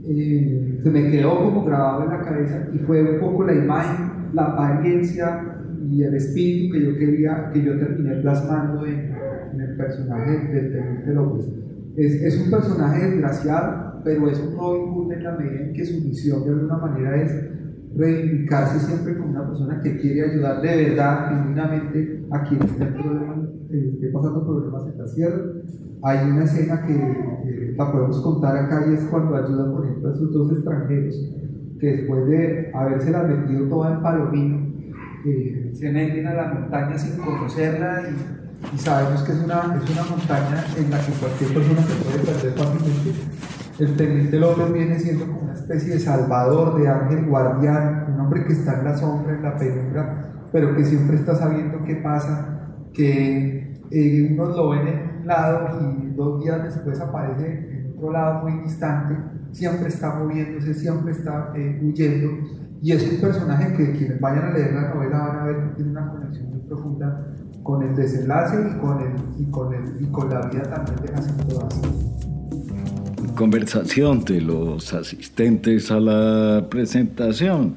eh, 0.09 0.79
se 0.81 0.89
me 0.89 1.11
quedó 1.11 1.37
como 1.43 1.65
grabado 1.65 2.03
en 2.03 2.09
la 2.09 2.21
cabeza 2.21 2.67
y 2.73 2.77
fue 2.79 3.01
un 3.03 3.19
poco 3.19 3.43
la 3.43 3.53
imagen, 3.53 4.33
la 4.33 4.45
apariencia 4.45 5.57
y 5.89 6.03
el 6.03 6.15
espíritu 6.15 6.73
que 6.73 6.85
yo 6.85 6.95
quería, 6.95 7.49
que 7.51 7.63
yo 7.63 7.77
terminé 7.77 8.15
plasmando 8.21 8.85
en, 8.85 9.15
el 9.59 9.75
personaje 9.75 10.31
del 10.53 10.71
Teniente 10.71 11.13
López. 11.13 11.45
Es, 11.95 12.39
un 12.43 12.51
personaje 12.51 13.05
desgraciado, 13.05 14.01
pero 14.03 14.29
es 14.29 14.39
un 14.39 14.55
Robin 14.55 15.11
en 15.11 15.23
la 15.23 15.31
medida 15.31 15.61
en 15.61 15.73
que 15.73 15.83
su 15.83 15.99
misión 16.07 16.43
de 16.43 16.51
alguna 16.51 16.77
manera 16.77 17.19
es 17.19 17.31
reivindicarse 17.95 18.79
siempre 18.79 19.17
como 19.17 19.31
una 19.31 19.47
persona 19.47 19.81
que 19.81 19.97
quiere 19.97 20.29
ayudar 20.29 20.61
de 20.61 20.89
verdad, 20.89 21.29
genuinamente, 21.29 22.23
a 22.29 22.43
quien 22.43 22.61
esté, 22.61 22.85
eh, 23.71 24.09
pasando 24.13 24.45
problemas 24.45 24.85
en 24.87 24.97
la 24.97 25.07
sierra. 25.07 25.41
Hay 26.03 26.29
una 26.29 26.43
escena 26.43 26.85
que 26.85 27.73
la 27.75 27.91
podemos 27.91 28.21
contar 28.21 28.55
acá 28.55 28.85
y 28.87 28.93
es 28.93 29.03
cuando 29.05 29.35
ayuda, 29.35 29.71
por 29.71 29.85
ejemplo, 29.85 30.09
a 30.09 30.11
esos 30.13 30.31
dos 30.31 30.51
extranjeros 30.51 31.15
que 31.79 31.87
después 31.87 32.27
de 32.27 32.71
haberse 32.73 33.11
la 33.11 33.23
metido 33.23 33.67
toda 33.67 33.93
en 33.93 34.01
Palomino, 34.01 34.67
eh, 35.25 35.71
se 35.73 35.91
meten 35.91 36.25
a 36.27 36.33
la 36.33 36.53
montaña 36.53 36.97
sin 36.97 37.17
conocerla 37.21 38.03
y, 38.09 38.77
sabemos 38.77 39.21
que 39.21 39.31
es 39.33 39.43
una, 39.43 39.77
es 39.77 39.89
una 39.91 40.03
montaña 40.09 40.65
en 40.77 40.89
la 40.89 40.99
que 40.99 41.11
cualquier 41.13 41.53
persona 41.53 41.81
se 41.81 42.03
puede 42.03 42.19
perder 42.19 42.53
fácilmente. 42.53 43.21
El 43.79 43.95
teniente 43.95 44.39
López 44.39 44.73
viene 44.73 44.99
siendo 44.99 45.27
como 45.27 45.41
una 45.41 45.53
especie 45.53 45.93
de 45.93 45.99
salvador, 45.99 46.81
de 46.81 46.87
ángel 46.87 47.25
guardián, 47.27 48.13
un 48.13 48.21
hombre 48.21 48.43
que 48.45 48.53
está 48.53 48.79
en 48.79 48.85
la 48.85 48.97
sombra, 48.97 49.35
en 49.35 49.43
la 49.43 49.55
penumbra, 49.55 50.31
pero 50.51 50.75
que 50.75 50.83
siempre 50.83 51.17
está 51.17 51.35
sabiendo 51.35 51.83
qué 51.85 51.97
pasa, 51.97 52.56
que 52.97 53.79
eh, 53.91 54.29
unos 54.31 54.55
lo 54.57 54.69
ven 54.69 54.87
en 54.87 55.19
un 55.21 55.27
lado 55.27 55.79
y 55.79 56.15
dos 56.15 56.43
días 56.43 56.63
después 56.63 56.99
aparece 56.99 57.45
en 57.47 57.93
otro 57.95 58.11
lado 58.11 58.43
muy 58.43 58.63
distante, 58.63 59.15
siempre 59.51 59.87
está 59.87 60.15
moviéndose, 60.15 60.73
siempre 60.73 61.11
está 61.11 61.53
eh, 61.55 61.79
huyendo 61.81 62.29
y 62.81 62.91
es 62.91 63.11
un 63.11 63.21
personaje 63.21 63.73
que 63.75 63.91
quienes 63.93 64.19
vayan 64.19 64.45
a 64.45 64.51
leer 64.51 64.73
la 64.73 64.93
novela 64.93 65.17
van 65.19 65.39
a 65.39 65.43
ver 65.45 65.55
que 65.63 65.75
tiene 65.75 65.91
una 65.91 66.11
conexión 66.11 66.49
muy 66.49 66.59
profunda 66.61 67.27
con 67.63 67.83
el 67.83 67.95
desenlace 67.95 68.55
y 68.55 68.79
con, 68.79 69.01
el, 69.01 69.13
y 69.39 69.45
con, 69.51 69.73
el, 69.73 70.03
y 70.03 70.05
con 70.07 70.29
la 70.29 70.41
vida 70.47 70.63
también 70.63 70.97
de 71.01 71.07
Jacinto 71.09 71.59
Vázquez. 71.59 71.91
Conversación 73.35 74.25
de 74.25 74.41
los 74.41 74.93
asistentes 74.93 75.91
a 75.91 75.99
la 75.99 76.67
presentación, 76.69 77.75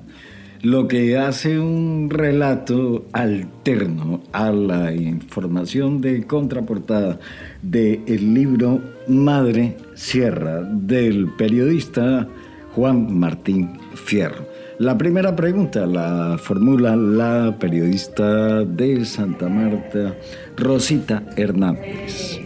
lo 0.63 0.89
que 0.89 1.17
hace 1.17 1.59
un 1.59 2.11
relato 2.11 3.07
alterno 3.13 4.21
a 4.33 4.51
la 4.51 4.93
información 4.93 6.01
de 6.01 6.27
contraportada 6.27 7.19
del 7.63 8.03
el 8.07 8.35
libro 8.35 8.81
Madre 9.09 9.77
Sierra 9.95 10.61
del 10.63 11.29
periodista 11.39 12.29
Juan 12.75 13.19
Martín 13.19 13.79
Fierro. 13.95 14.47
La 14.79 14.99
primera 14.99 15.35
pregunta 15.35 15.87
la 15.87 16.37
formula 16.39 16.95
la 16.95 17.57
periodista 17.59 18.65
de 18.65 19.05
Santa 19.05 19.49
Marta, 19.49 20.15
Rosita 20.57 21.23
Hernández. 21.37 22.39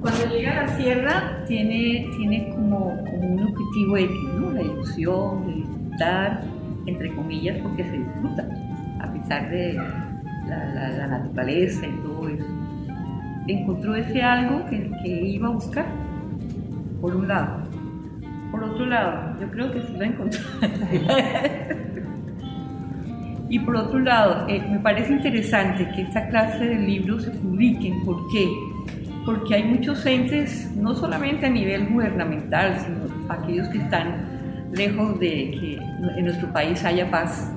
Cuando 0.00 0.26
llega 0.26 0.60
a 0.60 0.66
la 0.66 0.76
sierra 0.76 1.44
tiene, 1.48 2.08
tiene 2.16 2.50
como, 2.50 2.94
un 3.20 3.42
objetivo 3.42 3.96
X, 3.96 4.16
¿no? 4.38 4.52
La 4.52 4.62
ilusión 4.62 5.46
de 5.46 5.55
disfrutar, 5.96 6.42
entre 6.86 7.14
comillas, 7.14 7.58
porque 7.58 7.84
se 7.84 7.98
disfruta, 7.98 8.46
a 9.00 9.12
pesar 9.12 9.50
de 9.50 9.74
la, 9.74 11.06
naturaleza 11.08 11.86
y 11.86 11.92
todo 12.02 12.28
eso. 12.28 12.44
Encontró 13.48 13.94
ese 13.94 14.22
algo 14.22 14.66
que, 14.68 14.88
iba 15.04 15.48
a 15.48 15.50
buscar, 15.50 15.86
por 17.00 17.14
un 17.14 17.28
lado 17.28 17.66
por 18.50 18.62
otro 18.62 18.86
lado, 18.86 19.36
yo 19.38 19.50
creo 19.50 19.70
que 19.70 19.82
sí 19.82 19.92
lo 19.98 20.04
encontré. 20.04 20.40
y 23.50 23.58
por 23.58 23.76
otro 23.76 23.98
lado, 23.98 24.46
eh, 24.48 24.62
me 24.70 24.78
parece 24.78 25.12
interesante 25.12 25.86
que 25.94 26.02
esta 26.02 26.28
clase 26.28 26.64
de 26.64 26.76
libros 26.76 27.24
se 27.24 27.32
publiquen. 27.32 28.02
¿Por 28.04 28.28
qué? 28.28 28.48
Porque 29.26 29.56
hay 29.56 29.64
muchos 29.64 30.06
entes, 30.06 30.70
no 30.74 30.94
solamente 30.94 31.44
a 31.44 31.50
nivel 31.50 31.88
gubernamental, 31.88 32.78
sino 32.78 33.30
aquellos 33.30 33.68
que 33.68 33.78
están 33.78 34.35
lejos 34.72 35.18
de 35.18 35.28
que 35.28 35.78
en 36.16 36.24
nuestro 36.24 36.52
país 36.52 36.84
haya 36.84 37.10
paz. 37.10 37.50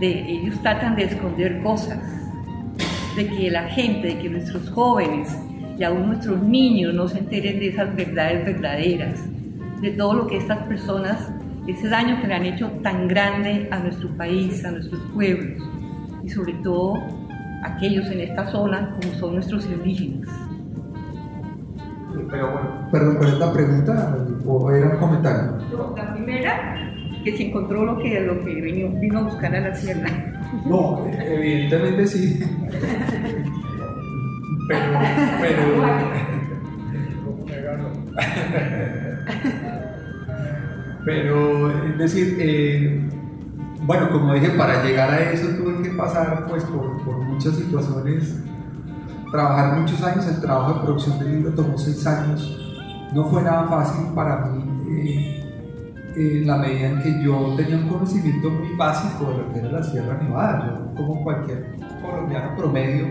De, 0.00 0.32
ellos 0.32 0.60
tratan 0.62 0.96
de 0.96 1.04
esconder 1.04 1.62
cosas, 1.62 1.98
de 3.16 3.26
que 3.28 3.50
la 3.50 3.68
gente, 3.68 4.08
de 4.08 4.18
que 4.18 4.28
nuestros 4.28 4.68
jóvenes 4.70 5.36
y 5.78 5.84
aún 5.84 6.08
nuestros 6.08 6.42
niños 6.42 6.94
no 6.94 7.08
se 7.08 7.18
enteren 7.18 7.58
de 7.58 7.68
esas 7.68 7.94
verdades 7.94 8.44
verdaderas 8.44 9.20
de 9.80 9.90
todo 9.90 10.14
lo 10.14 10.26
que 10.26 10.38
estas 10.38 10.66
personas, 10.66 11.28
ese 11.66 11.88
daño 11.88 12.20
que 12.20 12.26
le 12.26 12.34
han 12.34 12.44
hecho 12.46 12.70
tan 12.82 13.06
grande 13.06 13.68
a 13.70 13.78
nuestro 13.78 14.08
país, 14.16 14.64
a 14.64 14.70
nuestros 14.70 15.00
pueblos 15.12 15.62
y 16.22 16.30
sobre 16.30 16.54
todo 16.54 16.94
aquellos 17.62 18.06
en 18.06 18.20
esta 18.20 18.50
zona 18.50 18.96
como 19.00 19.14
son 19.18 19.34
nuestros 19.34 19.66
indígenas. 19.66 20.28
Pero 22.30 22.52
bueno, 22.52 22.88
perdón, 22.90 23.16
¿cuál 23.16 23.28
es 23.28 23.38
la 23.38 23.52
pregunta 23.52 24.26
o 24.46 24.70
era 24.70 24.90
un 24.90 24.96
comentario? 24.98 25.58
la 25.96 26.14
primera, 26.14 26.94
que 27.24 27.36
se 27.36 27.48
encontró 27.48 27.84
lo 27.84 27.98
que, 27.98 28.20
lo 28.20 28.40
que 28.44 28.54
vino, 28.54 29.00
vino 29.00 29.18
a 29.18 29.22
buscar 29.22 29.54
a 29.54 29.60
la 29.60 29.74
sierra. 29.74 30.08
No, 30.66 31.06
evidentemente 31.08 32.06
sí. 32.06 32.40
pero, 34.68 34.98
pero... 35.40 35.84
Pero, 41.04 41.70
es 41.86 41.98
decir, 41.98 42.36
eh, 42.40 43.06
bueno, 43.82 44.10
como 44.10 44.32
dije, 44.32 44.50
para 44.50 44.82
llegar 44.82 45.10
a 45.10 45.32
eso 45.32 45.48
tuve 45.48 45.82
que 45.82 45.90
pasar 45.90 46.46
pues, 46.48 46.64
por, 46.64 47.04
por, 47.04 47.18
muchas 47.18 47.56
situaciones, 47.56 48.36
trabajar 49.30 49.80
muchos 49.80 50.02
años, 50.02 50.26
el 50.26 50.40
trabajo 50.40 50.74
de 50.74 50.80
producción 50.80 51.18
del 51.18 51.36
libro 51.36 51.52
tomó 51.52 51.76
seis 51.76 52.06
años, 52.06 52.63
no 53.14 53.24
fue 53.26 53.42
nada 53.42 53.64
fácil 53.68 54.06
para 54.14 54.46
mí, 54.46 54.64
eh, 54.88 55.40
en 56.16 56.46
la 56.46 56.56
medida 56.56 56.88
en 56.88 57.02
que 57.02 57.22
yo 57.22 57.54
tenía 57.56 57.76
un 57.76 57.88
conocimiento 57.88 58.50
muy 58.50 58.74
básico 58.76 59.30
de 59.30 59.38
lo 59.38 59.52
que 59.52 59.58
era 59.60 59.70
la 59.70 59.82
Sierra 59.82 60.20
Nevada, 60.20 60.66
yo 60.66 60.94
como 60.94 61.22
cualquier 61.22 61.76
colombiano 62.02 62.56
promedio, 62.56 63.06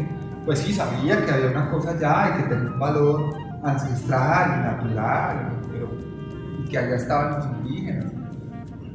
pues 0.46 0.60
sí, 0.60 0.74
sabía 0.74 1.26
que 1.26 1.32
había 1.32 1.52
una 1.52 1.72
cosa 1.72 1.92
allá 1.92 2.36
y 2.36 2.44
que 2.44 2.50
tenía 2.50 2.72
un 2.72 2.80
valor 2.80 3.34
ancestral 3.64 4.60
y 4.60 4.64
natural, 4.64 5.50
que 6.70 6.78
allá 6.78 6.96
estaban 6.96 7.34
los 7.34 7.46
indígenas. 7.46 8.12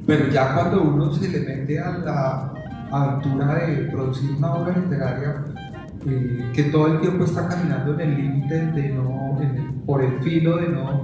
Pero 0.07 0.29
ya 0.29 0.55
cuando 0.55 0.83
uno 0.83 1.13
se 1.13 1.29
le 1.29 1.41
mete 1.41 1.79
a 1.79 1.91
la 1.91 2.53
aventura 2.91 3.55
de 3.55 3.77
producir 3.91 4.31
una 4.37 4.55
obra 4.55 4.77
literaria 4.77 5.45
eh, 6.09 6.53
que 6.55 6.65
todo 6.65 6.87
el 6.89 7.01
tiempo 7.01 7.25
está 7.25 7.49
caminando 7.49 7.95
en 7.95 8.01
el 8.01 8.17
límite 8.17 8.67
de 8.73 8.89
no, 8.91 9.39
por 9.87 10.03
el 10.03 10.19
filo 10.21 10.57
de 10.57 10.69
no, 10.69 11.03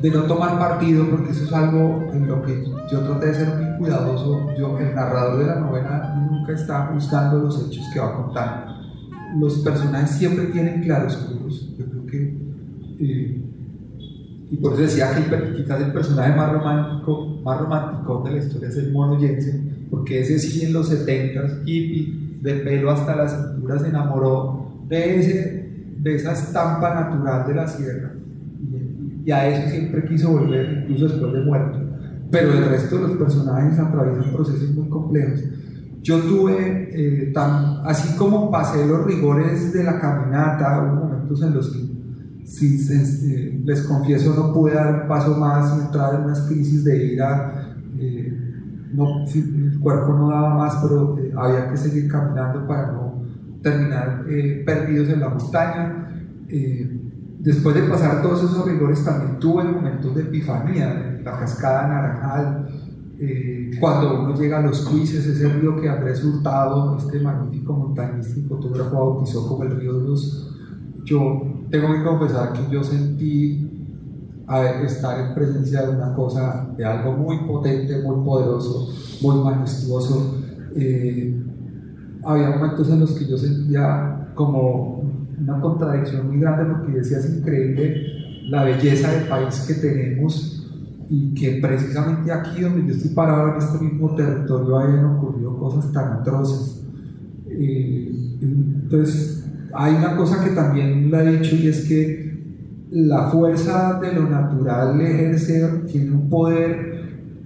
de 0.00 0.10
no 0.10 0.22
tomar 0.22 0.58
partido, 0.58 1.08
porque 1.10 1.30
eso 1.30 1.44
es 1.44 1.52
algo 1.52 2.08
en 2.12 2.26
lo 2.26 2.42
que 2.42 2.64
yo 2.90 3.00
traté 3.00 3.26
de 3.26 3.34
ser 3.34 3.48
muy 3.56 3.78
cuidadoso. 3.78 4.54
Yo, 4.58 4.78
el 4.78 4.94
narrador 4.94 5.38
de 5.38 5.46
la 5.46 5.60
novela, 5.60 6.14
nunca 6.30 6.52
está 6.52 6.90
buscando 6.90 7.38
los 7.38 7.66
hechos 7.66 7.88
que 7.92 8.00
va 8.00 8.08
a 8.08 8.16
contar. 8.16 8.66
Los 9.38 9.58
personajes 9.60 10.10
siempre 10.10 10.46
tienen 10.46 10.82
claroscuros. 10.82 11.74
Yo 11.78 11.86
creo 11.86 12.06
que 12.06 12.42
eh, 13.00 13.42
y 14.52 14.56
por 14.58 14.74
eso 14.74 14.82
decía 14.82 15.14
que 15.14 15.54
quizás 15.54 15.80
el 15.80 15.92
personaje 15.94 16.36
más 16.36 16.52
romántico, 16.52 17.40
más 17.42 17.58
romántico 17.58 18.22
de 18.22 18.32
la 18.32 18.36
historia 18.36 18.68
es 18.68 18.76
el 18.76 18.92
mono 18.92 19.18
Jensen, 19.18 19.86
porque 19.90 20.20
ese 20.20 20.38
sí 20.38 20.62
en 20.62 20.74
los 20.74 20.88
70 20.88 21.62
hippie, 21.64 22.31
de 22.42 22.54
pelo 22.54 22.90
hasta 22.90 23.14
la 23.14 23.28
cintura, 23.28 23.78
se 23.78 23.88
enamoró 23.88 24.84
de, 24.88 25.20
ese, 25.20 25.94
de 25.98 26.14
esa 26.16 26.32
estampa 26.32 26.92
natural 26.92 27.46
de 27.46 27.54
la 27.54 27.68
sierra. 27.68 28.12
Y, 29.24 29.30
a 29.30 29.48
eso 29.48 29.70
siempre 29.70 30.04
quiso 30.04 30.32
volver, 30.32 30.82
incluso 30.82 31.08
después 31.08 31.32
de 31.32 31.40
muerto. 31.42 31.78
Pero 32.30 32.52
el 32.52 32.64
resto 32.64 32.96
de 32.96 33.02
los 33.02 33.16
personajes 33.16 33.78
atraviesan 33.78 34.32
procesos 34.32 34.70
muy 34.74 34.88
complejos. 34.88 35.44
Yo 36.02 36.18
tuve, 36.22 36.88
eh, 36.92 37.30
tan, 37.32 37.86
así 37.86 38.16
como 38.16 38.50
pasé 38.50 38.84
los 38.84 39.06
rigores 39.06 39.72
de 39.72 39.84
la 39.84 40.00
caminata, 40.00 40.82
hubo 40.82 41.04
momentos 41.04 41.40
en 41.42 41.54
los 41.54 41.70
que 41.70 41.92
les 43.64 43.82
confieso 43.82 44.34
no 44.34 44.52
pude 44.52 44.74
dar 44.74 45.02
un 45.02 45.08
paso 45.08 45.36
más 45.36 45.80
entrar 45.80 46.16
en 46.16 46.22
unas 46.22 46.40
crisis 46.42 46.84
de 46.84 47.12
ira, 47.12 47.76
eh, 47.98 48.41
no, 48.92 49.24
el 49.24 49.80
cuerpo 49.80 50.12
no 50.14 50.28
daba 50.28 50.54
más, 50.54 50.78
pero 50.82 51.18
eh, 51.18 51.32
había 51.36 51.70
que 51.70 51.76
seguir 51.76 52.10
caminando 52.10 52.66
para 52.66 52.92
no 52.92 53.22
terminar 53.62 54.24
perdidos 54.66 55.08
en 55.08 55.20
la 55.20 55.28
montaña. 55.28 56.08
después 57.38 57.74
de 57.74 57.82
pasar 57.82 58.22
todos 58.22 58.42
esos 58.44 58.66
rigores 58.66 59.04
también 59.04 59.38
tuve 59.38 59.64
momentos 59.64 60.14
de 60.14 60.22
epifanía, 60.22 61.20
la 61.24 61.38
cascada 61.38 61.88
naranjal, 61.88 62.68
cuando 63.78 64.24
uno 64.24 64.34
llega 64.34 64.58
a 64.58 64.62
los 64.62 64.80
Cuises, 64.80 65.24
ese 65.26 65.48
río 65.48 65.80
que 65.80 65.88
Andrés 65.88 66.24
Hurtado, 66.24 66.98
este 66.98 67.20
magnífico 67.20 67.72
montañista 67.72 68.40
y 68.40 68.42
fotógrafo, 68.42 68.96
bautizó 68.96 69.46
como 69.46 69.62
el 69.62 69.78
río 69.78 70.00
de 70.00 70.08
los 70.08 70.52
yo 71.04 71.42
tengo 71.70 71.92
que 71.94 72.02
confesar 72.04 72.52
que 72.52 72.70
yo 72.70 72.82
sentí 72.84 73.71
estar 74.60 75.20
en 75.20 75.34
presencia 75.34 75.82
de 75.82 75.96
una 75.96 76.14
cosa, 76.14 76.68
de 76.76 76.84
algo 76.84 77.12
muy 77.12 77.38
potente, 77.46 78.02
muy 78.02 78.24
poderoso, 78.24 78.92
muy 79.20 79.42
majestuoso. 79.42 80.36
Eh, 80.74 81.42
había 82.24 82.50
momentos 82.50 82.88
en 82.90 83.00
los 83.00 83.12
que 83.12 83.26
yo 83.26 83.36
sentía 83.36 84.28
como 84.34 85.02
una 85.40 85.60
contradicción 85.60 86.28
muy 86.28 86.38
grande 86.38 86.72
porque 86.72 86.98
decía 86.98 87.18
es 87.18 87.36
increíble 87.36 88.06
la 88.48 88.64
belleza 88.64 89.10
del 89.10 89.28
país 89.28 89.64
que 89.66 89.74
tenemos 89.74 90.66
y 91.08 91.34
que 91.34 91.58
precisamente 91.60 92.32
aquí 92.32 92.62
donde 92.62 92.86
yo 92.86 92.94
estoy 92.94 93.10
parado 93.10 93.52
en 93.52 93.58
este 93.58 93.84
mismo 93.84 94.14
territorio 94.14 94.78
hayan 94.78 95.04
ocurrido 95.04 95.56
cosas 95.58 95.92
tan 95.92 96.12
atroces. 96.12 96.82
Eh, 97.48 98.38
entonces, 98.40 99.44
hay 99.74 99.94
una 99.94 100.16
cosa 100.16 100.42
que 100.42 100.50
también 100.50 101.10
la 101.10 101.22
he 101.22 101.38
dicho 101.38 101.54
y 101.56 101.68
es 101.68 101.86
que 101.86 102.31
la 102.92 103.30
fuerza 103.30 103.98
de 104.00 104.12
lo 104.12 104.28
natural 104.28 105.00
ejerce, 105.00 105.82
tiene 105.86 106.12
un 106.12 106.28
poder 106.28 106.92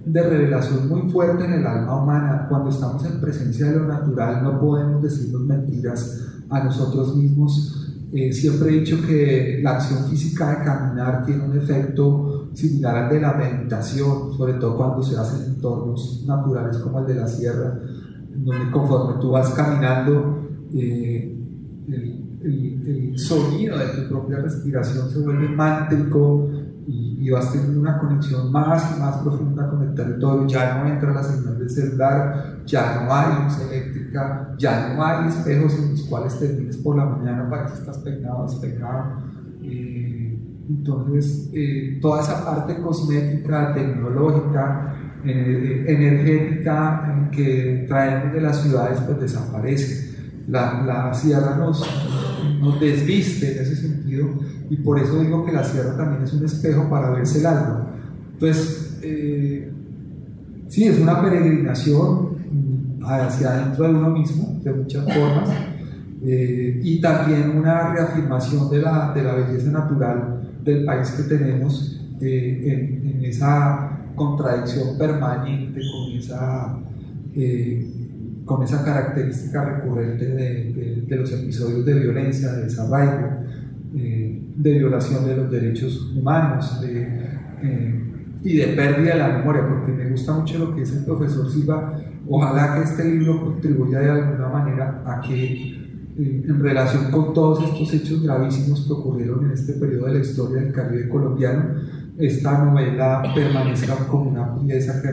de 0.05 0.23
revelación 0.23 0.89
muy 0.89 1.09
fuerte 1.09 1.45
en 1.45 1.53
el 1.53 1.65
alma 1.65 2.03
humana. 2.03 2.47
Cuando 2.49 2.69
estamos 2.69 3.05
en 3.05 3.21
presencia 3.21 3.67
de 3.67 3.79
lo 3.79 3.87
natural 3.87 4.43
no 4.43 4.59
podemos 4.59 5.01
decirnos 5.01 5.41
mentiras 5.41 6.21
a 6.49 6.63
nosotros 6.63 7.15
mismos. 7.15 7.95
Eh, 8.11 8.31
siempre 8.33 8.69
he 8.69 8.79
dicho 8.79 8.97
que 9.05 9.59
la 9.63 9.77
acción 9.77 10.05
física 10.09 10.49
de 10.49 10.65
caminar 10.65 11.25
tiene 11.25 11.43
un 11.43 11.57
efecto 11.57 12.49
similar 12.53 12.95
al 12.95 13.09
de 13.09 13.21
la 13.21 13.33
meditación, 13.33 14.33
sobre 14.33 14.53
todo 14.53 14.75
cuando 14.75 15.03
se 15.03 15.17
hace 15.17 15.45
en 15.45 15.55
entornos 15.55 16.25
naturales 16.27 16.77
como 16.77 16.99
el 16.99 17.05
de 17.05 17.15
la 17.15 17.27
sierra, 17.27 17.79
donde 18.35 18.71
conforme 18.71 19.21
tú 19.21 19.31
vas 19.31 19.49
caminando, 19.51 20.41
eh, 20.73 21.37
el, 21.87 22.16
el, 22.43 22.87
el, 22.87 23.19
sonido 23.19 23.77
de 23.77 23.85
tu 23.87 24.09
propia 24.09 24.37
respiración 24.37 25.09
se 25.09 25.19
vuelve 25.19 25.49
mántrico, 25.49 26.49
y, 26.87 27.29
vas 27.29 27.51
teniendo 27.51 27.81
una 27.81 27.99
conexión 27.99 28.51
más 28.51 28.95
y 28.95 28.99
más 28.99 29.17
profunda 29.17 29.69
con 29.69 29.83
el 29.83 29.93
territorio, 29.93 30.47
ya 30.47 30.77
no 30.77 30.89
entra 30.89 31.13
la 31.13 31.23
señal 31.23 31.59
del 31.59 31.69
celular, 31.69 32.61
ya 32.65 33.03
no 33.03 33.13
hay 33.13 33.43
luz 33.43 33.59
eléctrica, 33.69 34.55
ya 34.57 34.93
no 34.93 35.05
hay 35.05 35.27
espejos 35.27 35.77
en 35.77 35.91
los 35.91 36.03
cuales 36.03 36.39
te 36.39 36.47
mires 36.53 36.77
por 36.77 36.95
la 36.95 37.05
mañana 37.05 37.49
para 37.49 37.65
que 37.65 37.73
estás 37.73 37.97
peinado 37.99 38.43
despeinado. 38.43 39.21
Eh, 39.61 40.39
entonces, 40.69 41.49
eh, 41.53 41.99
toda 42.01 42.21
esa 42.21 42.45
parte 42.45 42.81
cosmética, 42.81 43.73
tecnológica, 43.73 44.95
eh, 45.25 45.85
energética 45.87 47.29
que 47.31 47.85
traemos 47.87 48.33
de 48.33 48.41
las 48.41 48.61
ciudades, 48.61 49.01
pues 49.01 49.19
desaparece. 49.19 50.06
La, 50.47 50.83
la 50.85 51.13
sierra 51.13 51.57
nos, 51.57 51.85
nos 52.59 52.79
desviste 52.79 53.55
en 53.55 53.63
ese 53.63 53.75
sentido 53.75 54.29
y 54.69 54.77
por 54.77 54.99
eso 54.99 55.21
digo 55.21 55.45
que 55.45 55.51
la 55.51 55.63
sierra 55.63 55.95
también 55.95 56.23
es 56.23 56.33
un 56.33 56.45
espejo 56.45 56.89
para 56.89 57.09
verse 57.11 57.39
el 57.39 57.45
alma. 57.45 57.87
Entonces, 58.33 58.99
eh, 59.01 59.71
sí, 60.67 60.85
es 60.85 60.99
una 60.99 61.21
peregrinación 61.21 62.37
hacia 63.01 63.49
adentro 63.51 63.85
de 63.85 63.93
uno 63.95 64.09
mismo, 64.09 64.59
de 64.63 64.73
muchas 64.73 65.05
formas, 65.05 65.49
eh, 66.23 66.79
y 66.83 66.99
también 66.99 67.57
una 67.57 67.93
reafirmación 67.93 68.69
de 68.69 68.79
la, 68.79 69.13
de 69.13 69.23
la, 69.23 69.35
belleza 69.35 69.71
natural 69.71 70.49
del 70.63 70.83
país 70.83 71.11
que 71.11 71.23
tenemos 71.23 72.01
eh, 72.19 73.01
en, 73.13 73.23
esa 73.23 73.99
contradicción 74.15 74.97
permanente 74.97 75.79
con 75.91 76.17
esa, 76.17 76.79
con 78.47 78.63
esa 78.63 78.83
característica 78.83 79.63
recurrente 79.63 80.25
de, 80.25 81.15
los 81.15 81.31
episodios 81.31 81.85
de 81.85 81.99
violencia, 81.99 82.53
de 82.53 82.63
desarraigo, 82.63 83.43
de 83.93 84.73
violación 84.73 85.25
de 85.25 85.37
los 85.37 85.51
derechos 85.51 86.11
humanos 86.15 86.81
eh, 86.83 88.03
y 88.43 88.57
de 88.57 88.67
pérdida 88.67 89.13
de 89.13 89.19
la 89.19 89.37
memoria, 89.37 89.67
porque 89.67 89.91
me 89.91 90.09
gusta 90.09 90.33
mucho 90.33 90.57
lo 90.57 90.73
que 90.73 90.81
dice 90.81 90.99
el 90.99 91.05
profesor 91.05 91.49
Silva. 91.49 91.99
Ojalá 92.27 92.75
que 92.75 92.83
este 92.83 93.05
libro 93.05 93.43
contribuya 93.43 93.99
de 93.99 94.09
alguna 94.09 94.47
manera 94.49 95.03
a 95.05 95.21
que, 95.21 95.73
eh, 96.17 96.43
en 96.47 96.59
relación 96.59 97.11
con 97.11 97.33
todos 97.33 97.63
estos 97.63 97.93
hechos 97.93 98.23
gravísimos 98.23 98.85
que 98.85 98.93
ocurrieron 98.93 99.45
en 99.45 99.51
este 99.51 99.73
periodo 99.73 100.07
de 100.07 100.13
la 100.13 100.19
historia 100.19 100.61
del 100.61 100.71
Caribe 100.71 101.09
colombiano, 101.09 101.75
esta 102.17 102.65
novela 102.65 103.21
permanezca 103.35 103.95
como 104.07 104.31
una 104.31 104.55
pieza 104.55 105.01
que 105.01 105.07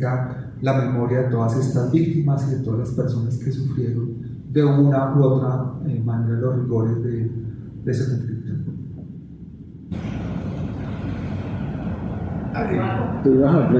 reivindica 0.00 0.52
la 0.60 0.74
memoria 0.74 1.22
de 1.22 1.30
todas 1.30 1.56
estas 1.56 1.90
víctimas 1.92 2.46
y 2.48 2.56
de 2.56 2.64
todas 2.64 2.80
las 2.80 2.90
personas 2.90 3.38
que 3.38 3.52
sufrieron 3.52 4.16
de 4.48 4.64
una 4.64 5.14
u 5.14 5.22
otra 5.22 5.74
eh, 5.86 6.02
manera 6.04 6.40
los 6.40 6.56
rigores 6.56 7.00
de, 7.02 7.30
de 7.84 7.92
ese 7.92 8.10
conflicto. 8.10 8.50
A 12.52 12.66
preguntar. 12.66 13.70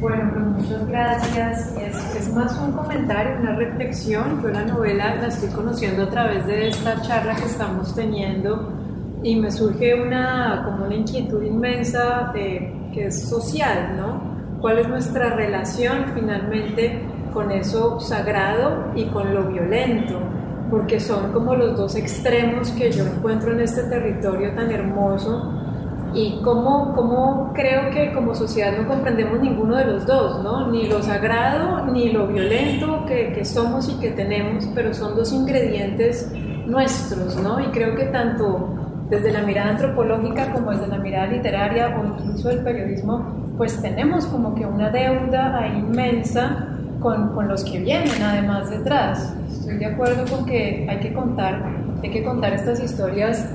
Bueno, 0.00 0.30
pues 0.32 0.46
muchas 0.46 0.88
gracias. 0.88 1.76
Es, 1.76 2.16
es, 2.16 2.34
más 2.34 2.58
un 2.58 2.72
comentario, 2.72 3.38
una 3.40 3.54
reflexión. 3.54 4.42
Yo 4.42 4.48
la 4.48 4.64
novela 4.64 5.14
la 5.16 5.26
estoy 5.28 5.50
conociendo 5.50 6.04
a 6.04 6.10
través 6.10 6.46
de 6.46 6.70
esta 6.70 7.02
charla 7.02 7.36
que 7.36 7.44
estamos 7.44 7.94
teniendo 7.94 8.81
y 9.22 9.36
me 9.36 9.50
surge 9.50 9.94
una, 9.94 10.62
como 10.64 10.86
una 10.86 10.94
inquietud 10.94 11.42
inmensa 11.42 12.30
de, 12.34 12.72
que 12.92 13.06
es 13.06 13.28
social, 13.28 13.96
¿no? 13.96 14.32
¿Cuál 14.60 14.78
es 14.78 14.88
nuestra 14.88 15.34
relación 15.34 16.12
finalmente 16.14 17.00
con 17.32 17.50
eso 17.50 18.00
sagrado 18.00 18.92
y 18.94 19.04
con 19.06 19.34
lo 19.34 19.44
violento? 19.44 20.18
porque 20.72 20.98
son 21.00 21.32
como 21.32 21.54
los 21.54 21.76
dos 21.76 21.96
extremos 21.96 22.70
que 22.70 22.90
yo 22.90 23.04
encuentro 23.04 23.52
en 23.52 23.60
este 23.60 23.82
territorio 23.82 24.54
tan 24.54 24.70
hermoso 24.70 25.52
y 26.14 26.40
cómo, 26.42 26.94
cómo 26.94 27.52
creo 27.54 27.90
que 27.90 28.10
como 28.14 28.34
sociedad 28.34 28.78
no 28.78 28.88
comprendemos 28.88 29.38
ninguno 29.38 29.76
de 29.76 29.84
los 29.84 30.06
dos, 30.06 30.42
¿no? 30.42 30.70
ni 30.70 30.88
lo 30.88 31.02
sagrado 31.02 31.84
ni 31.92 32.10
lo 32.10 32.26
violento 32.26 33.04
que, 33.06 33.34
que 33.34 33.44
somos 33.44 33.86
y 33.90 34.00
que 34.00 34.12
tenemos, 34.12 34.66
pero 34.74 34.94
son 34.94 35.14
dos 35.14 35.30
ingredientes 35.34 36.32
nuestros, 36.64 37.36
¿no? 37.36 37.60
y 37.60 37.64
creo 37.64 37.94
que 37.94 38.04
tanto 38.06 38.70
desde 39.12 39.30
la 39.30 39.42
mirada 39.42 39.72
antropológica 39.72 40.50
como 40.54 40.70
desde 40.70 40.86
la 40.86 40.96
mirada 40.96 41.26
literaria 41.26 41.94
o 41.98 42.18
incluso 42.18 42.48
el 42.48 42.60
periodismo, 42.60 43.52
pues 43.58 43.78
tenemos 43.82 44.24
como 44.24 44.54
que 44.54 44.64
una 44.64 44.88
deuda 44.88 45.68
inmensa 45.68 46.68
con, 46.98 47.34
con, 47.34 47.46
los 47.46 47.62
que 47.62 47.78
vienen 47.80 48.22
además 48.22 48.70
detrás. 48.70 49.34
Estoy 49.50 49.76
de 49.76 49.84
acuerdo 49.84 50.24
con 50.34 50.46
que 50.46 50.86
hay 50.88 50.98
que 51.00 51.12
contar, 51.12 51.62
hay 52.02 52.10
que 52.10 52.24
contar 52.24 52.54
estas 52.54 52.82
historias 52.82 53.50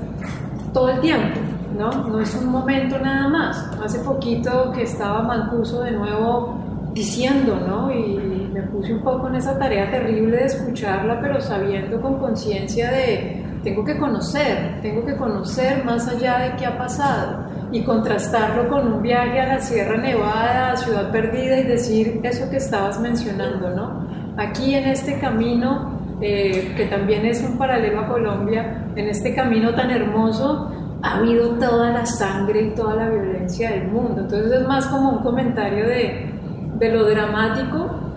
todo 0.72 0.90
el 0.90 1.00
tiempo, 1.00 1.40
¿no? 1.76 1.90
No 2.06 2.20
es 2.20 2.32
un 2.36 2.50
momento 2.50 2.96
nada 3.00 3.26
más. 3.26 3.68
Hace 3.84 3.98
poquito 3.98 4.70
que 4.70 4.84
estaba 4.84 5.22
Mancuso 5.22 5.82
de 5.82 5.90
nuevo 5.90 6.54
diciendo, 6.92 7.58
¿no? 7.66 7.90
Y 7.90 8.48
me 8.52 8.62
puse 8.62 8.94
un 8.94 9.02
poco 9.02 9.26
en 9.26 9.34
esa 9.34 9.58
tarea 9.58 9.90
terrible 9.90 10.36
de 10.36 10.44
escucharla, 10.44 11.20
pero 11.20 11.40
sabiendo 11.40 12.00
con 12.00 12.20
conciencia 12.20 12.92
de 12.92 13.47
tengo 13.62 13.84
que 13.84 13.96
conocer, 13.98 14.80
tengo 14.82 15.04
que 15.04 15.16
conocer 15.16 15.84
más 15.84 16.06
allá 16.08 16.38
de 16.38 16.56
qué 16.56 16.66
ha 16.66 16.78
pasado 16.78 17.46
y 17.72 17.82
contrastarlo 17.82 18.68
con 18.68 18.92
un 18.92 19.02
viaje 19.02 19.40
a 19.40 19.54
la 19.54 19.60
Sierra 19.60 19.96
Nevada, 19.96 20.72
a 20.72 20.76
Ciudad 20.76 21.10
Perdida 21.10 21.58
y 21.58 21.64
decir 21.64 22.20
eso 22.22 22.48
que 22.50 22.56
estabas 22.56 23.00
mencionando, 23.00 23.70
¿no? 23.70 24.06
Aquí 24.36 24.74
en 24.74 24.88
este 24.88 25.18
camino, 25.18 26.00
eh, 26.20 26.72
que 26.76 26.86
también 26.86 27.26
es 27.26 27.42
un 27.42 27.58
paralelo 27.58 28.00
a 28.00 28.08
Colombia, 28.08 28.86
en 28.96 29.08
este 29.08 29.34
camino 29.34 29.74
tan 29.74 29.90
hermoso, 29.90 30.72
ha 31.02 31.18
habido 31.18 31.50
toda 31.58 31.90
la 31.90 32.06
sangre 32.06 32.62
y 32.62 32.70
toda 32.70 32.94
la 32.94 33.10
violencia 33.10 33.70
del 33.70 33.88
mundo. 33.88 34.22
Entonces 34.22 34.52
es 34.52 34.66
más 34.66 34.86
como 34.86 35.10
un 35.10 35.18
comentario 35.18 35.86
de, 35.86 36.32
de 36.78 36.92
lo 36.92 37.04
dramático 37.04 38.07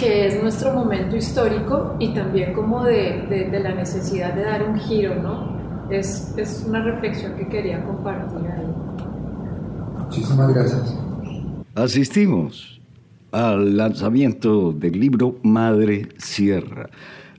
que 0.00 0.26
es 0.26 0.42
nuestro 0.42 0.72
momento 0.72 1.14
histórico 1.14 1.96
y 1.98 2.14
también 2.14 2.54
como 2.54 2.84
de, 2.84 3.26
de, 3.28 3.50
de 3.50 3.60
la 3.60 3.74
necesidad 3.74 4.32
de 4.32 4.42
dar 4.42 4.66
un 4.66 4.78
giro, 4.80 5.14
¿no? 5.16 5.60
Es, 5.90 6.34
es 6.38 6.64
una 6.66 6.82
reflexión 6.82 7.36
que 7.36 7.46
quería 7.46 7.84
compartir 7.84 8.38
ahí. 8.50 8.66
Muchísimas 9.98 10.54
gracias. 10.54 10.98
Asistimos 11.74 12.80
al 13.30 13.76
lanzamiento 13.76 14.72
del 14.72 14.98
libro 14.98 15.36
Madre 15.42 16.08
Sierra 16.16 16.88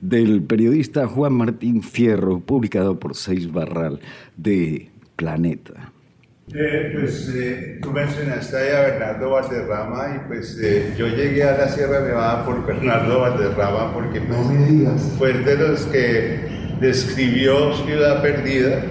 del 0.00 0.42
periodista 0.42 1.06
Juan 1.06 1.32
Martín 1.32 1.82
Fierro, 1.82 2.40
publicado 2.40 2.98
por 2.98 3.14
Seis 3.14 3.50
Barral 3.50 4.00
de 4.36 4.90
Planeta. 5.16 5.92
Eh, 6.54 6.90
pues 6.92 7.32
eh, 7.34 7.78
tú 7.80 7.92
mencionaste 7.92 8.76
a 8.76 8.80
Bernardo 8.80 9.30
Valderrama 9.30 10.16
y 10.16 10.28
pues 10.28 10.58
eh, 10.60 10.92
yo 10.98 11.06
llegué 11.06 11.44
a 11.44 11.56
la 11.56 11.68
Sierra 11.68 12.00
Nevada 12.00 12.44
por 12.44 12.66
Bernardo 12.66 13.20
Valderrama 13.20 13.94
porque 13.94 14.20
pues, 14.20 14.38
no 14.38 14.52
me 14.52 14.66
digas. 14.66 15.12
fue 15.18 15.32
de 15.32 15.56
los 15.56 15.82
que 15.86 16.76
describió 16.80 17.74
Ciudad 17.76 18.20
Perdida 18.20 18.82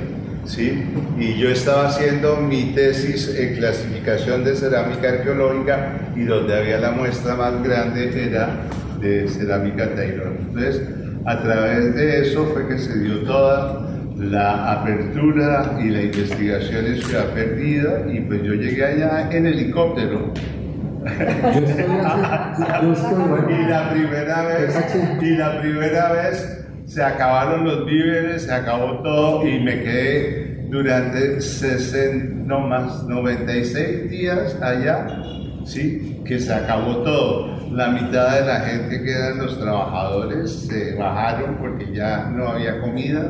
¿sí? 0.46 0.84
Y 1.20 1.38
yo 1.38 1.50
estaba 1.50 1.88
haciendo 1.88 2.38
mi 2.38 2.74
tesis 2.74 3.36
en 3.38 3.56
clasificación 3.56 4.44
de 4.44 4.56
cerámica 4.56 5.10
arqueológica 5.10 6.12
y 6.16 6.24
donde 6.24 6.58
había 6.58 6.80
la 6.80 6.92
muestra 6.92 7.36
más 7.36 7.62
grande 7.64 8.28
era 8.28 8.64
de 9.00 9.28
cerámica 9.28 9.94
Taylor. 9.96 10.34
Entonces, 10.40 10.82
a 11.26 11.42
través 11.42 11.96
de 11.96 12.22
eso 12.22 12.46
fue 12.54 12.68
que 12.68 12.78
se 12.78 12.98
dio 13.00 13.20
toda 13.20 13.91
la 14.18 14.74
apertura 14.74 15.78
y 15.82 15.90
la 15.90 16.04
investigación 16.04 16.86
en 16.86 17.02
Ciudad 17.02 17.34
Perdida 17.34 18.04
y 18.12 18.20
pues 18.22 18.44
yo 18.44 18.54
llegué 18.54 18.86
allá 18.86 19.30
en 19.32 19.46
helicóptero. 19.46 20.34
Yo 21.04 21.66
estoy, 21.66 21.86
yo 22.82 22.94
estoy, 22.94 23.54
y 23.60 23.68
la 23.68 23.90
primera 23.90 24.42
vez 24.44 24.96
y 25.22 25.30
la 25.32 25.60
primera 25.60 26.12
vez 26.12 26.62
se 26.86 27.04
acabaron 27.04 27.64
los 27.64 27.86
víveres, 27.86 28.44
se 28.44 28.54
acabó 28.54 29.00
todo 29.02 29.48
y 29.48 29.60
me 29.60 29.82
quedé 29.82 30.68
durante 30.70 31.42
60, 31.42 32.46
no 32.46 32.62
más, 32.62 33.04
96 33.04 34.10
días 34.10 34.58
allá, 34.62 35.08
¿sí? 35.66 36.22
Que 36.26 36.40
se 36.40 36.54
acabó 36.54 36.98
todo. 36.98 37.72
La 37.72 37.88
mitad 37.88 38.40
de 38.40 38.46
la 38.46 38.60
gente 38.62 39.02
que 39.02 39.12
eran 39.12 39.38
los 39.38 39.60
trabajadores 39.60 40.52
se 40.68 40.96
bajaron 40.96 41.56
porque 41.56 41.94
ya 41.94 42.30
no 42.30 42.50
había 42.50 42.80
comida. 42.82 43.22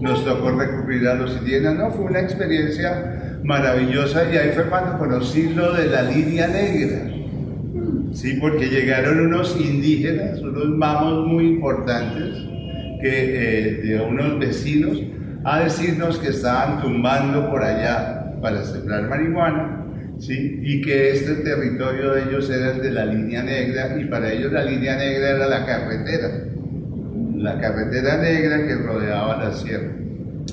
Nos 0.00 0.24
tocó 0.24 0.50
recurrir 0.52 1.06
a 1.08 1.14
los 1.14 1.36
indígenas. 1.36 1.76
No, 1.76 1.90
fue 1.90 2.06
una 2.06 2.20
experiencia 2.20 3.38
maravillosa 3.44 4.32
y 4.32 4.36
ahí 4.36 4.50
fue 4.52 4.64
cuando 4.64 4.98
conocí 4.98 5.50
lo 5.50 5.72
de 5.74 5.86
la 5.86 6.02
línea 6.02 6.46
negra. 6.48 7.10
Sí, 8.12 8.38
porque 8.40 8.66
llegaron 8.66 9.20
unos 9.20 9.56
indígenas, 9.60 10.40
unos 10.40 10.68
mamos 10.70 11.26
muy 11.26 11.46
importantes, 11.46 12.34
que, 13.00 13.08
eh, 13.12 13.82
de 13.82 14.00
unos 14.00 14.38
vecinos, 14.38 15.00
a 15.44 15.60
decirnos 15.60 16.18
que 16.18 16.28
estaban 16.28 16.82
tumbando 16.82 17.48
por 17.50 17.62
allá 17.62 18.34
para 18.42 18.64
sembrar 18.64 19.08
marihuana, 19.08 19.86
¿sí? 20.18 20.60
y 20.62 20.82
que 20.82 21.12
este 21.12 21.36
territorio 21.36 22.12
de 22.12 22.22
ellos 22.24 22.50
era 22.50 22.72
el 22.72 22.82
de 22.82 22.90
la 22.90 23.06
línea 23.06 23.42
negra, 23.42 23.96
y 23.98 24.04
para 24.06 24.32
ellos 24.32 24.52
la 24.52 24.64
línea 24.64 24.96
negra 24.96 25.30
era 25.30 25.46
la 25.46 25.64
carretera, 25.64 26.49
la 27.40 27.58
carretera 27.58 28.18
negra 28.18 28.66
que 28.66 28.74
rodeaba 28.74 29.44
la 29.44 29.52
sierra. 29.52 29.92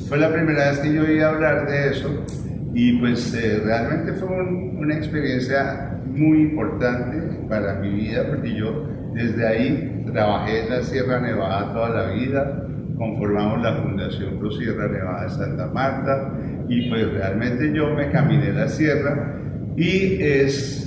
Fue 0.08 0.18
la 0.18 0.32
primera 0.32 0.70
vez 0.70 0.80
que 0.80 0.94
yo 0.94 1.04
oí 1.04 1.20
hablar 1.20 1.68
de 1.68 1.90
eso, 1.90 2.26
y 2.74 2.94
pues 3.00 3.34
eh, 3.34 3.62
realmente 3.64 4.14
fue 4.14 4.30
una 4.30 4.96
experiencia 4.96 6.00
muy 6.06 6.44
importante 6.44 7.46
para 7.50 7.76
mi 7.76 7.90
vida, 7.90 8.26
porque 8.28 8.56
yo 8.56 8.88
desde 9.14 9.48
ahí 9.48 10.04
trabajé 10.06 10.64
en 10.64 10.70
la 10.70 10.84
Sierra 10.84 11.20
Nevada 11.20 11.74
toda 11.74 11.90
la 11.90 12.14
vida, 12.14 12.68
conformamos 12.98 13.62
la 13.62 13.76
Fundación 13.82 14.38
Pro 14.38 14.52
Sierra 14.52 14.88
Nevada 14.88 15.24
de 15.24 15.30
Santa 15.30 15.68
Marta 15.68 16.34
y 16.70 16.90
pues 16.90 17.12
realmente 17.12 17.72
yo 17.74 17.94
me 17.94 18.10
caminé 18.12 18.54
la 18.54 18.68
sierra 18.68 19.36
y 19.76 20.22
es 20.22 20.87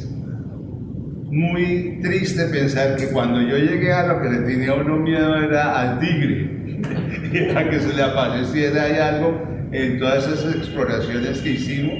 muy 1.30 2.00
triste 2.02 2.46
pensar 2.46 2.96
que 2.96 3.08
cuando 3.08 3.40
yo 3.40 3.56
llegué 3.56 3.92
a 3.92 4.06
lo 4.06 4.20
que 4.20 4.28
le 4.28 4.38
tenía 4.38 4.74
uno 4.74 4.96
miedo 4.96 5.36
era 5.36 5.80
al 5.80 6.00
tigre, 6.00 7.52
a 7.56 7.70
que 7.70 7.78
se 7.78 7.94
le 7.94 8.02
apareciera 8.02 8.82
ahí 8.82 8.98
algo 8.98 9.40
en 9.70 10.00
todas 10.00 10.26
esas 10.26 10.56
exploraciones 10.56 11.40
que 11.40 11.50
hicimos 11.50 11.94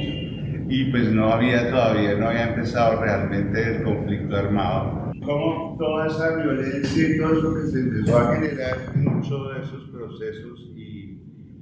y 0.68 0.90
pues 0.90 1.12
no 1.12 1.32
había 1.32 1.70
todavía, 1.70 2.14
no 2.14 2.28
había 2.28 2.48
empezado 2.48 3.00
realmente 3.00 3.76
el 3.76 3.82
conflicto 3.84 4.36
armado. 4.36 5.12
Como 5.24 5.76
toda 5.78 6.08
esa 6.08 6.36
violencia 6.36 7.08
y 7.08 7.18
todo 7.18 7.38
eso 7.38 7.54
que 7.54 7.70
se 7.70 7.80
empezó 7.80 8.18
a 8.18 8.34
generar 8.34 8.78
en 8.94 9.04
muchos 9.04 9.54
de 9.54 9.62
esos 9.62 9.90
procesos 9.90 10.60
y 10.74 11.18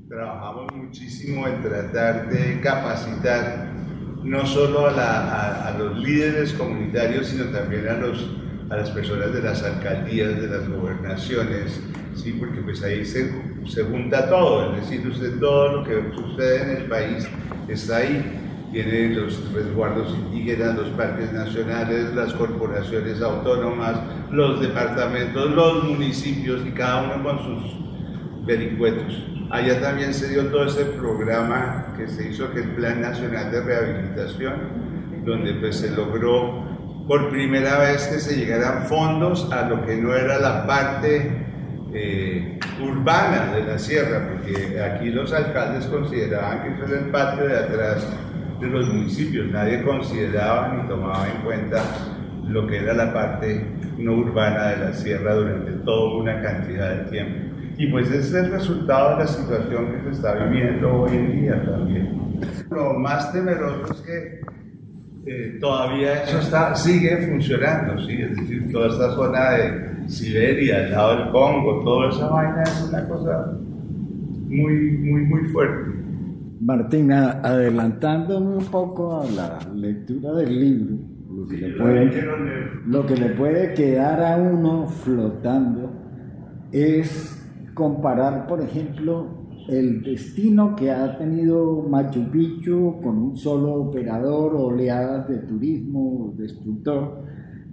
trabajamos 0.08 0.74
muchísimo 0.74 1.46
en 1.46 1.62
tratar 1.62 2.30
de 2.30 2.60
capacitar 2.60 3.77
no 4.22 4.46
solo 4.46 4.86
a, 4.86 5.74
los 5.78 5.98
líderes 5.98 6.52
comunitarios, 6.54 7.28
sino 7.28 7.44
también 7.46 7.86
a 7.88 8.76
las 8.76 8.90
personas 8.90 9.32
de 9.32 9.42
las 9.42 9.62
alcaldías, 9.62 10.40
de 10.40 10.48
las 10.48 10.68
gobernaciones, 10.68 11.80
¿sí? 12.14 12.32
porque 12.32 12.60
pues 12.60 12.82
ahí 12.82 13.04
se, 13.04 13.32
se 13.66 13.84
junta 13.84 14.28
todo, 14.28 14.74
es 14.74 14.82
decir, 14.82 15.06
usted 15.06 15.38
todo 15.38 15.78
lo 15.78 15.84
que 15.84 16.02
sucede 16.14 16.62
en 16.62 16.70
el 16.78 16.84
país 16.84 17.28
está 17.68 17.98
ahí 17.98 18.38
tiene 18.72 19.14
los 19.14 19.52
resguardos 19.52 20.14
indígenas, 20.14 20.76
los 20.76 20.88
parques 20.90 21.32
nacionales, 21.32 22.14
las 22.14 22.34
corporaciones 22.34 23.22
autónomas, 23.22 23.96
los 24.30 24.60
departamentos, 24.60 25.50
los 25.52 25.84
municipios 25.84 26.60
y 26.66 26.72
cada 26.72 27.02
uno 27.02 27.22
con 27.22 27.38
sus 27.38 28.46
vericuetos. 28.46 29.22
Allá 29.50 29.80
también 29.80 30.12
se 30.12 30.28
dio 30.28 30.48
todo 30.48 30.66
ese 30.66 30.84
programa 30.84 31.87
que 31.98 32.08
se 32.08 32.30
hizo, 32.30 32.50
que 32.52 32.60
el 32.60 32.70
Plan 32.70 33.02
Nacional 33.02 33.50
de 33.50 33.60
Rehabilitación, 33.60 34.54
donde 35.24 35.54
pues 35.54 35.76
se 35.76 35.90
logró 35.90 36.66
por 37.06 37.30
primera 37.30 37.78
vez 37.78 38.06
que 38.06 38.20
se 38.20 38.36
llegaran 38.36 38.84
fondos 38.84 39.50
a 39.52 39.68
lo 39.68 39.84
que 39.84 39.96
no 39.96 40.14
era 40.14 40.38
la 40.38 40.66
parte 40.66 41.46
eh, 41.92 42.58
urbana 42.80 43.52
de 43.54 43.64
la 43.64 43.78
sierra, 43.78 44.28
porque 44.30 44.80
aquí 44.80 45.10
los 45.10 45.32
alcaldes 45.32 45.86
consideraban 45.86 46.62
que 46.62 46.74
eso 46.74 46.84
era 46.84 47.04
el 47.04 47.10
patio 47.10 47.46
de 47.46 47.58
atrás 47.58 48.06
de 48.60 48.66
los 48.66 48.88
municipios. 48.88 49.46
Nadie 49.50 49.82
consideraba 49.82 50.74
ni 50.74 50.88
tomaba 50.88 51.26
en 51.28 51.42
cuenta 51.42 51.82
lo 52.46 52.66
que 52.66 52.78
era 52.78 52.94
la 52.94 53.12
parte 53.12 53.66
no 53.98 54.14
urbana 54.14 54.68
de 54.68 54.76
la 54.76 54.92
sierra 54.92 55.34
durante 55.34 55.72
toda 55.84 56.20
una 56.20 56.42
cantidad 56.42 56.90
de 56.90 57.10
tiempo. 57.10 57.47
Y 57.78 57.86
pues 57.86 58.10
ese 58.10 58.18
es 58.18 58.34
el 58.34 58.50
resultado 58.50 59.10
de 59.10 59.24
la 59.24 59.26
situación 59.28 59.92
que 59.92 60.02
se 60.02 60.10
está 60.10 60.34
viviendo 60.34 61.02
hoy 61.02 61.16
en 61.16 61.40
día 61.40 61.64
también. 61.64 62.08
Lo 62.70 62.94
más 62.94 63.32
temeroso 63.32 63.94
es 63.94 64.00
que 64.00 64.40
eh, 65.26 65.58
todavía 65.60 66.24
eso 66.24 66.40
está, 66.40 66.74
sigue 66.74 67.28
funcionando, 67.28 68.04
¿sí? 68.04 68.20
es 68.20 68.36
decir, 68.36 68.72
toda 68.72 68.88
esta 68.88 69.14
zona 69.14 69.50
de 69.50 70.08
Siberia, 70.08 70.78
al 70.78 70.90
lado 70.90 71.16
del 71.18 71.30
Congo, 71.30 71.84
toda 71.84 72.08
esa 72.08 72.28
vaina 72.28 72.62
es 72.64 72.88
una 72.88 73.06
cosa 73.06 73.52
muy, 74.48 74.90
muy, 74.98 75.22
muy 75.26 75.44
fuerte. 75.50 75.92
Martina, 76.60 77.40
adelantándome 77.44 78.56
un 78.56 78.64
poco 78.64 79.20
a 79.20 79.30
la 79.30 79.58
lectura 79.72 80.32
del 80.32 80.58
libro, 80.58 80.96
lo 81.30 81.46
que, 81.46 81.56
le 81.58 81.76
puede, 81.76 82.70
lo 82.86 83.06
que 83.06 83.16
le 83.16 83.28
puede 83.30 83.74
quedar 83.74 84.20
a 84.20 84.36
uno 84.36 84.88
flotando 84.88 85.92
es 86.72 87.38
comparar, 87.78 88.48
por 88.48 88.60
ejemplo, 88.60 89.28
el 89.68 90.02
destino 90.02 90.74
que 90.74 90.90
ha 90.90 91.16
tenido 91.16 91.80
Machu 91.88 92.28
Picchu 92.28 93.00
con 93.00 93.18
un 93.18 93.36
solo 93.36 93.74
operador, 93.74 94.56
oleadas 94.56 95.28
de 95.28 95.38
turismo 95.38 96.34
destructor, 96.36 97.22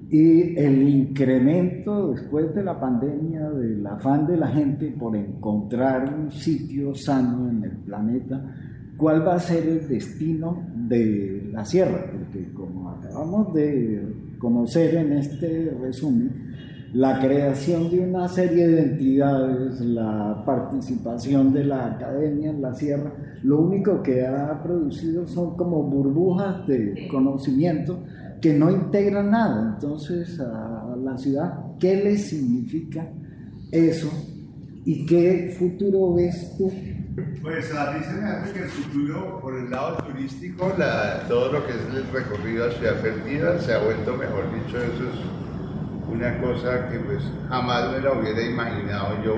y 0.08 0.56
el 0.60 0.88
incremento 0.88 2.12
después 2.12 2.54
de 2.54 2.63
la 2.63 2.80
pandemia 2.80 3.50
del 3.50 3.88
afán 3.88 4.28
de 4.28 4.38
la 4.38 4.50
gente 4.50 4.91
por 4.91 5.15
encontrar 5.15 6.15
un 6.15 6.30
sitio 6.30 6.94
sano 6.94 7.50
en 7.50 7.63
el 7.63 7.78
planeta 7.78 8.46
cuál 8.98 9.28
va 9.28 9.36
a 9.36 9.39
ser 9.39 9.68
el 9.68 9.88
destino 9.88 10.68
de 10.88 11.50
la 11.52 11.65
sierra, 11.65 12.12
porque 12.12 12.54
como 12.54 12.91
acabamos 12.91 13.52
de 13.56 14.36
conocer 14.38 14.94
en 14.96 15.13
este 15.13 15.76
resumen, 15.82 16.55
la 16.95 17.19
creación 17.19 17.89
de 17.89 17.99
una 17.99 18.25
serie 18.29 18.69
de 18.69 18.81
entidades, 18.84 19.81
la 19.81 20.41
participación 20.45 21.51
de 21.51 21.65
la 21.65 21.88
academia 21.88 22.51
en 22.51 22.62
la 22.62 22.73
sierra, 22.73 23.12
lo 23.43 23.60
único 23.60 24.01
que 24.01 24.25
ha 24.25 24.63
producido 24.63 25.27
son 25.27 25.58
como 25.58 25.84
burbujas 25.84 26.65
de 26.67 27.10
conocimiento 27.12 27.99
que 28.41 28.53
no 28.53 28.71
integran 28.71 29.29
nada. 29.29 29.73
Entonces, 29.73 30.39
a 30.39 30.95
la 30.97 31.17
ciudad, 31.17 31.65
¿qué 31.81 31.97
le 31.97 32.17
significa 32.17 33.05
eso? 33.73 34.10
¿Y 34.86 35.05
qué 35.05 35.53
futuro 35.60 36.13
ves 36.13 36.55
tú 36.58 36.71
pues 37.41 37.73
a 37.73 37.91
mí 37.91 38.03
se 38.03 38.13
me 38.13 38.27
hace 38.27 38.53
que 38.53 38.63
el 38.63 38.69
futuro, 38.69 39.39
por 39.39 39.55
el 39.55 39.69
lado 39.69 40.03
turístico, 40.03 40.73
todo 41.29 41.51
lo 41.51 41.65
que 41.65 41.71
es 41.71 41.95
el 41.95 42.08
recorrido 42.12 42.65
a 42.65 42.71
Ciudad 42.71 43.01
Perdida 43.01 43.60
se 43.62 43.73
ha 43.73 43.79
vuelto, 43.79 44.17
mejor 44.17 44.43
dicho, 44.53 44.77
eso 44.77 45.03
es 45.03 45.35
una 46.15 46.38
cosa 46.39 46.88
que 46.89 46.99
pues 46.99 47.23
jamás 47.49 47.91
me 47.91 47.99
la 47.99 48.13
hubiera 48.13 48.41
imaginado 48.41 49.21
yo 49.23 49.36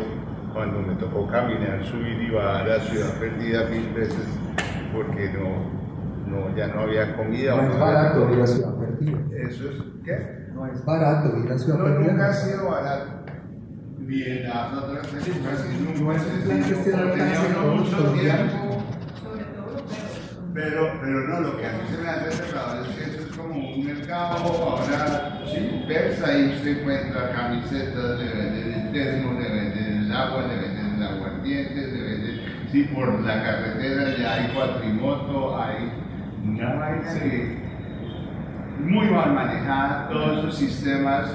cuando 0.53 0.79
me 0.79 0.95
tocó 0.95 1.27
caminar, 1.27 1.83
subir 1.85 2.21
y 2.21 2.31
bajar 2.31 2.69
a 2.69 2.79
Ciudad 2.81 3.13
Perdida 3.19 3.65
mil 3.65 3.93
veces 3.93 4.25
porque 4.93 5.31
no, 5.33 5.65
no 6.27 6.55
ya 6.55 6.67
no 6.67 6.81
había 6.81 7.15
comida. 7.15 7.55
No, 7.55 7.71
es 7.73 7.79
barato 7.79 8.33
ir 8.33 8.41
a 8.41 8.47
Ciudad 8.47 8.75
Perdida. 8.75 9.17
¿Eso 9.35 9.69
es 9.69 9.77
qué? 10.03 10.47
No 10.53 10.67
es 10.67 10.85
barato 10.85 11.37
ir 11.37 11.51
a 11.51 11.57
Ciudad 11.57 11.83
Perdida. 11.83 12.11
Nunca 12.11 12.29
ha 12.29 12.33
sido 12.33 12.69
barato 12.69 13.17
bien 13.99 14.47
las 14.47 14.73
otras 14.73 15.07
y 15.11 16.01
no 16.01 16.13
es 16.13 16.85
de 16.85 16.93
mucho 17.75 18.13
tiempo. 18.13 18.66
Pero, 20.57 20.91
pero 20.99 21.19
no, 21.27 21.39
lo 21.41 21.57
que 21.57 21.67
a 21.67 21.71
mí 21.73 21.81
se 21.87 22.01
me 22.01 22.09
hace 22.09 22.31
cerrado 22.31 22.83
es 22.83 22.87
que 22.95 23.03
eso 23.03 23.29
es 23.29 23.37
como 23.37 23.53
un 23.59 23.85
mercado, 23.85 24.37
ahora 24.37 25.39
sí, 25.45 25.85
ves 25.87 26.23
ahí 26.23 26.59
se 26.63 26.81
encuentra 26.81 27.31
camisetas, 27.31 28.19
le 28.19 28.25
venden 28.25 28.73
el 28.73 28.91
termo, 28.91 29.39
le 29.39 29.49
venden 29.51 29.97
el 29.99 30.11
agua, 30.11 30.47
le 30.47 30.55
venden 30.55 30.95
el 30.95 31.03
aguardiente, 31.03 31.75
le 31.75 32.01
venden, 32.01 32.41
sí, 32.71 32.83
por 32.85 33.19
la 33.19 33.43
carretera 33.43 34.17
ya 34.17 34.33
hay 34.33 34.47
cuatrimoto, 34.47 35.61
hay 35.61 35.91
una 36.43 36.73
vaina 36.73 37.13
muy 38.79 39.05
mal 39.11 39.33
manejada, 39.33 40.09
todos 40.09 40.39
esos 40.39 40.57
sistemas 40.57 41.27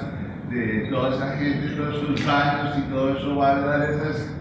de 0.49 0.89
toda 0.91 1.15
esa 1.15 1.37
gente, 1.37 1.77
todos 1.77 1.95
esos 1.95 2.25
baños 2.25 2.77
y 2.77 2.81
todo 2.91 3.17
eso 3.17 3.37
va 3.37 3.85
esas 3.85 4.33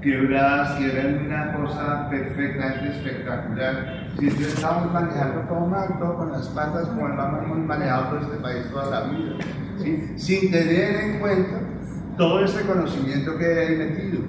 quebradas 0.00 0.78
que 0.78 0.92
eran 0.92 1.26
una 1.26 1.52
cosa 1.54 2.08
perfectamente 2.08 2.88
espectacular. 2.88 4.07
Si 4.18 4.26
estamos 4.26 4.92
manejando 4.92 5.42
todo 5.42 5.66
mal, 5.66 5.96
todo 6.00 6.16
con 6.16 6.32
las 6.32 6.48
patas, 6.48 6.88
como 6.88 7.06
lo 7.06 7.22
hemos 7.22 7.58
manejado 7.58 8.08
todo 8.08 8.20
este 8.22 8.36
país 8.38 8.68
toda 8.72 8.90
la 8.90 9.00
vida, 9.12 9.36
sin 10.16 10.50
tener 10.50 10.96
en 10.96 11.20
cuenta 11.20 11.60
todo 12.16 12.44
ese 12.44 12.66
conocimiento 12.66 13.38
que 13.38 13.46
hay 13.46 13.76
metido. 13.76 14.22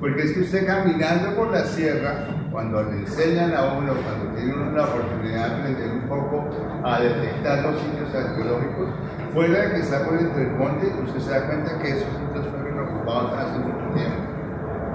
Porque 0.00 0.22
es 0.22 0.32
que 0.32 0.40
usted 0.40 0.66
caminando 0.66 1.36
por 1.36 1.52
la 1.52 1.64
sierra, 1.64 2.26
cuando 2.50 2.82
le 2.82 3.02
enseñan 3.02 3.54
a 3.54 3.74
uno, 3.74 3.92
cuando 4.02 4.34
tiene 4.34 4.52
uno 4.52 4.72
la 4.72 4.84
oportunidad 4.86 5.46
de 5.46 5.54
aprender 5.54 5.92
un 5.92 6.08
poco 6.08 6.50
a 6.82 7.00
detectar 7.00 7.62
los 7.62 7.80
sitios 7.82 8.12
arqueológicos, 8.12 8.88
fuera 9.32 9.60
de 9.60 9.70
que 9.74 9.80
está 9.80 10.06
por 10.06 10.18
entre 10.18 10.42
el 10.42 10.50
monte, 10.56 10.92
usted 11.04 11.20
se 11.20 11.30
da 11.30 11.46
cuenta 11.46 11.78
que 11.78 11.90
esos 11.90 12.08
sitios 12.18 12.46
fueron 12.48 12.80
ocupados 12.80 13.32
hace 13.38 13.58
mucho 13.60 13.94
tiempo, 13.94 14.22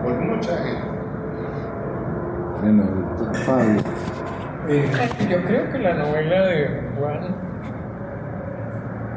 por 0.04 0.14
mucha 0.20 0.58
gente. 0.58 0.95
Bueno, 2.62 2.84
Fabio. 3.46 3.82
Eh, 4.70 4.90
yo 5.30 5.44
creo 5.44 5.72
que 5.72 5.80
la 5.80 5.94
novela 5.94 6.48
de 6.48 6.82
Juan 6.98 7.36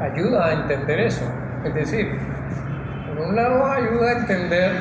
ayuda 0.01 0.47
a 0.47 0.53
entender 0.53 0.99
eso. 0.99 1.25
Es 1.63 1.73
decir, 1.73 2.17
por 3.07 3.27
un 3.27 3.35
lado 3.35 3.65
ayuda 3.65 4.09
a 4.09 4.19
entender 4.19 4.71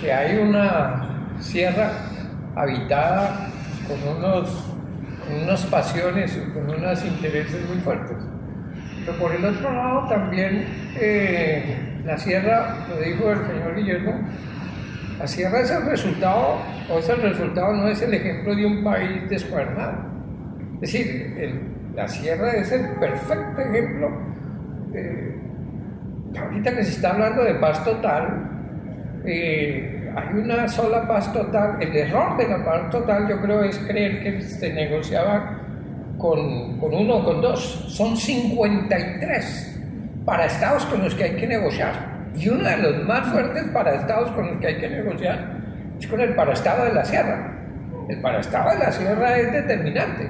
que 0.00 0.12
hay 0.12 0.38
una 0.38 1.02
sierra 1.38 1.92
habitada 2.56 3.48
con, 3.88 4.16
unos, 4.16 4.64
con 5.26 5.42
unas 5.44 5.64
pasiones 5.66 6.36
y 6.36 6.50
con 6.52 6.68
unos 6.68 7.04
intereses 7.04 7.68
muy 7.68 7.78
fuertes. 7.78 8.16
Pero 9.04 9.18
por 9.18 9.32
el 9.32 9.44
otro 9.44 9.72
lado 9.72 10.08
también 10.08 10.66
eh, 10.96 12.02
la 12.04 12.18
sierra, 12.18 12.76
lo 12.88 13.00
dijo 13.00 13.30
el 13.30 13.46
señor 13.46 13.76
Guillermo, 13.76 14.20
la 15.22 15.28
sierra 15.28 15.60
es 15.60 15.70
el 15.70 15.82
resultado, 15.86 16.56
o 16.90 16.98
es 16.98 17.08
el 17.08 17.22
resultado, 17.22 17.72
no 17.74 17.86
es 17.86 18.02
el 18.02 18.12
ejemplo 18.12 18.56
de 18.56 18.66
un 18.66 18.82
país 18.82 19.30
descuernado. 19.30 19.92
Es 20.74 20.92
decir, 20.92 21.62
la 21.94 22.08
sierra 22.08 22.50
es 22.54 22.72
el 22.72 22.88
perfecto 22.98 23.60
ejemplo. 23.60 24.10
Ahorita 26.36 26.74
que 26.74 26.82
se 26.82 26.90
está 26.90 27.10
hablando 27.10 27.44
de 27.44 27.54
paz 27.54 27.84
total, 27.84 28.50
eh, 29.24 30.12
hay 30.16 30.38
una 30.40 30.66
sola 30.66 31.06
paz 31.06 31.32
total. 31.32 31.80
El 31.80 31.96
error 31.96 32.36
de 32.36 32.48
la 32.48 32.64
paz 32.64 32.90
total, 32.90 33.28
yo 33.28 33.40
creo, 33.40 33.62
es 33.62 33.78
creer 33.78 34.24
que 34.24 34.40
se 34.40 34.72
negociaba 34.72 35.56
con, 36.18 36.78
con 36.80 36.92
uno 36.92 37.18
o 37.18 37.24
con 37.24 37.40
dos. 37.40 37.60
Son 37.86 38.16
53 38.16 39.80
para 40.24 40.46
estados 40.46 40.84
con 40.86 41.00
los 41.04 41.14
que 41.14 41.22
hay 41.22 41.36
que 41.36 41.46
negociar. 41.46 42.11
Y 42.36 42.48
uno 42.48 42.68
de 42.68 42.76
los 42.78 43.04
más 43.04 43.28
fuertes 43.28 43.64
para 43.72 43.94
estados 43.94 44.30
con 44.32 44.46
los 44.48 44.56
que 44.58 44.68
hay 44.68 44.78
que 44.78 44.88
negociar 44.88 45.56
es 45.98 46.06
con 46.06 46.20
el 46.20 46.34
paraestado 46.34 46.84
de 46.84 46.94
la 46.94 47.04
sierra. 47.04 47.52
El 48.08 48.20
paraestado 48.20 48.70
de 48.70 48.78
la 48.78 48.92
sierra 48.92 49.38
es 49.38 49.52
determinante. 49.52 50.28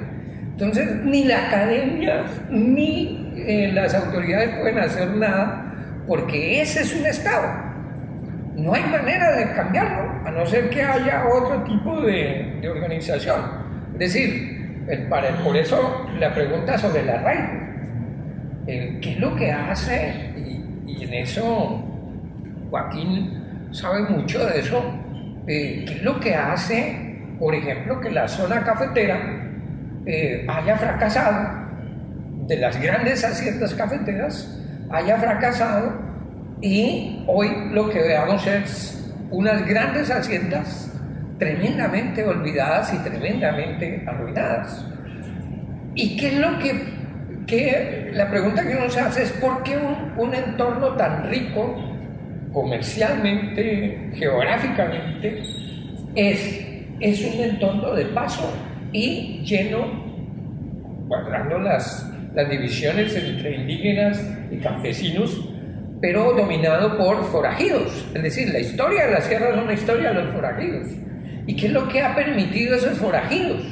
Entonces, 0.52 0.96
ni 1.04 1.24
la 1.24 1.46
academia 1.46 2.24
ni 2.50 3.32
eh, 3.36 3.70
las 3.72 3.94
autoridades 3.94 4.58
pueden 4.60 4.78
hacer 4.78 5.10
nada 5.16 5.74
porque 6.06 6.60
ese 6.60 6.82
es 6.82 6.94
un 6.94 7.06
estado. 7.06 7.48
No 8.56 8.74
hay 8.74 8.82
manera 8.84 9.34
de 9.36 9.52
cambiarlo, 9.52 10.26
a 10.26 10.30
no 10.30 10.44
ser 10.44 10.68
que 10.68 10.82
haya 10.82 11.24
otro 11.26 11.62
tipo 11.62 12.02
de, 12.02 12.58
de 12.60 12.68
organización. 12.68 13.40
Es 13.94 13.98
decir, 13.98 14.84
el, 14.88 15.08
para, 15.08 15.30
por 15.42 15.56
eso 15.56 16.06
la 16.18 16.34
pregunta 16.34 16.76
sobre 16.76 17.04
la 17.04 17.18
raíz. 17.22 17.40
Eh, 18.66 18.98
¿Qué 19.00 19.12
es 19.12 19.20
lo 19.20 19.34
que 19.34 19.50
hace? 19.50 20.32
Y, 20.36 20.92
y 20.92 21.04
en 21.04 21.14
eso 21.14 21.91
Joaquín 22.72 23.68
sabe 23.70 24.00
mucho 24.08 24.44
de 24.46 24.60
eso. 24.60 24.82
¿Qué 25.46 25.84
es 25.84 26.02
lo 26.02 26.18
que 26.18 26.34
hace, 26.34 27.18
por 27.38 27.54
ejemplo, 27.54 28.00
que 28.00 28.10
la 28.10 28.26
zona 28.26 28.64
cafetera 28.64 29.18
eh, 30.06 30.46
haya 30.48 30.76
fracasado, 30.76 31.62
de 32.46 32.56
las 32.56 32.80
grandes 32.80 33.24
haciendas 33.24 33.74
cafeteras, 33.74 34.58
haya 34.90 35.18
fracasado 35.18 35.92
y 36.60 37.22
hoy 37.26 37.70
lo 37.72 37.90
que 37.90 38.00
veamos 38.00 38.46
es 38.46 39.12
unas 39.30 39.66
grandes 39.66 40.10
haciendas 40.10 40.90
tremendamente 41.38 42.24
olvidadas 42.24 42.94
y 42.94 42.98
tremendamente 42.98 44.02
arruinadas. 44.06 44.86
¿Y 45.94 46.16
qué 46.16 46.28
es 46.28 46.38
lo 46.38 46.58
que, 46.58 46.84
que 47.46 48.10
la 48.14 48.30
pregunta 48.30 48.62
que 48.62 48.76
uno 48.76 48.88
se 48.88 49.00
hace 49.00 49.24
es 49.24 49.32
por 49.32 49.62
qué 49.62 49.76
un 50.16 50.34
entorno 50.34 50.96
tan 50.96 51.28
rico 51.28 51.91
comercialmente, 52.52 54.10
geográficamente, 54.14 55.42
es, 56.14 56.66
es 57.00 57.34
un 57.34 57.40
entorno 57.40 57.94
de 57.94 58.06
paso 58.06 58.52
y 58.92 59.42
lleno, 59.44 59.86
guardando 61.06 61.58
las, 61.58 62.10
las 62.34 62.50
divisiones 62.50 63.14
entre 63.16 63.56
indígenas 63.56 64.22
y 64.50 64.58
campesinos, 64.58 65.48
pero 66.00 66.32
dominado 66.34 66.98
por 66.98 67.24
forajidos. 67.26 68.06
Es 68.14 68.22
decir, 68.22 68.48
la 68.52 68.58
historia 68.58 69.06
de 69.06 69.12
la 69.12 69.20
sierra 69.20 69.50
es 69.50 69.62
una 69.62 69.72
historia 69.72 70.12
de 70.12 70.22
los 70.22 70.34
forajidos. 70.34 70.88
¿Y 71.46 71.56
qué 71.56 71.66
es 71.66 71.72
lo 71.72 71.88
que 71.88 72.02
ha 72.02 72.14
permitido 72.14 72.76
esos 72.76 72.98
forajidos? 72.98 73.62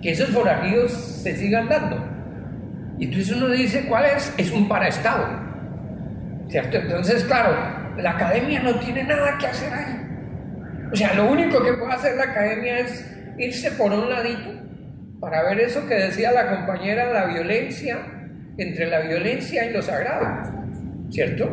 Que 0.00 0.12
esos 0.12 0.28
forajidos 0.28 0.92
se 0.92 1.36
sigan 1.36 1.68
dando. 1.68 1.96
Y 2.98 3.06
entonces 3.06 3.36
uno 3.36 3.48
dice, 3.48 3.86
¿cuál 3.88 4.04
es? 4.06 4.32
Es 4.36 4.50
un 4.52 4.68
paraestado. 4.68 5.26
¿Cierto? 6.48 6.78
Entonces, 6.78 7.24
claro, 7.24 7.87
la 7.98 8.12
academia 8.12 8.60
no 8.60 8.78
tiene 8.78 9.04
nada 9.04 9.36
que 9.38 9.46
hacer 9.46 9.72
ahí. 9.72 10.08
O 10.92 10.96
sea, 10.96 11.14
lo 11.14 11.30
único 11.30 11.62
que 11.62 11.74
puede 11.74 11.92
hacer 11.92 12.16
la 12.16 12.24
academia 12.24 12.78
es 12.78 13.16
irse 13.38 13.72
por 13.72 13.92
un 13.92 14.08
ladito 14.08 14.50
para 15.20 15.42
ver 15.42 15.60
eso 15.60 15.86
que 15.86 15.94
decía 15.94 16.32
la 16.32 16.48
compañera, 16.48 17.12
la 17.12 17.26
violencia, 17.26 17.98
entre 18.56 18.86
la 18.86 19.00
violencia 19.00 19.68
y 19.68 19.72
lo 19.72 19.82
sagrado, 19.82 20.26
¿cierto? 21.10 21.50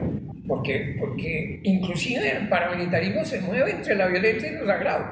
Porque, 0.47 0.95
porque 0.99 1.61
inclusive 1.63 2.37
el 2.37 2.47
paramilitarismo 2.47 3.25
se 3.25 3.41
mueve 3.41 3.71
entre 3.71 3.95
la 3.95 4.07
violencia 4.07 4.51
y 4.51 4.55
lo 4.55 4.67
sagrado, 4.67 5.05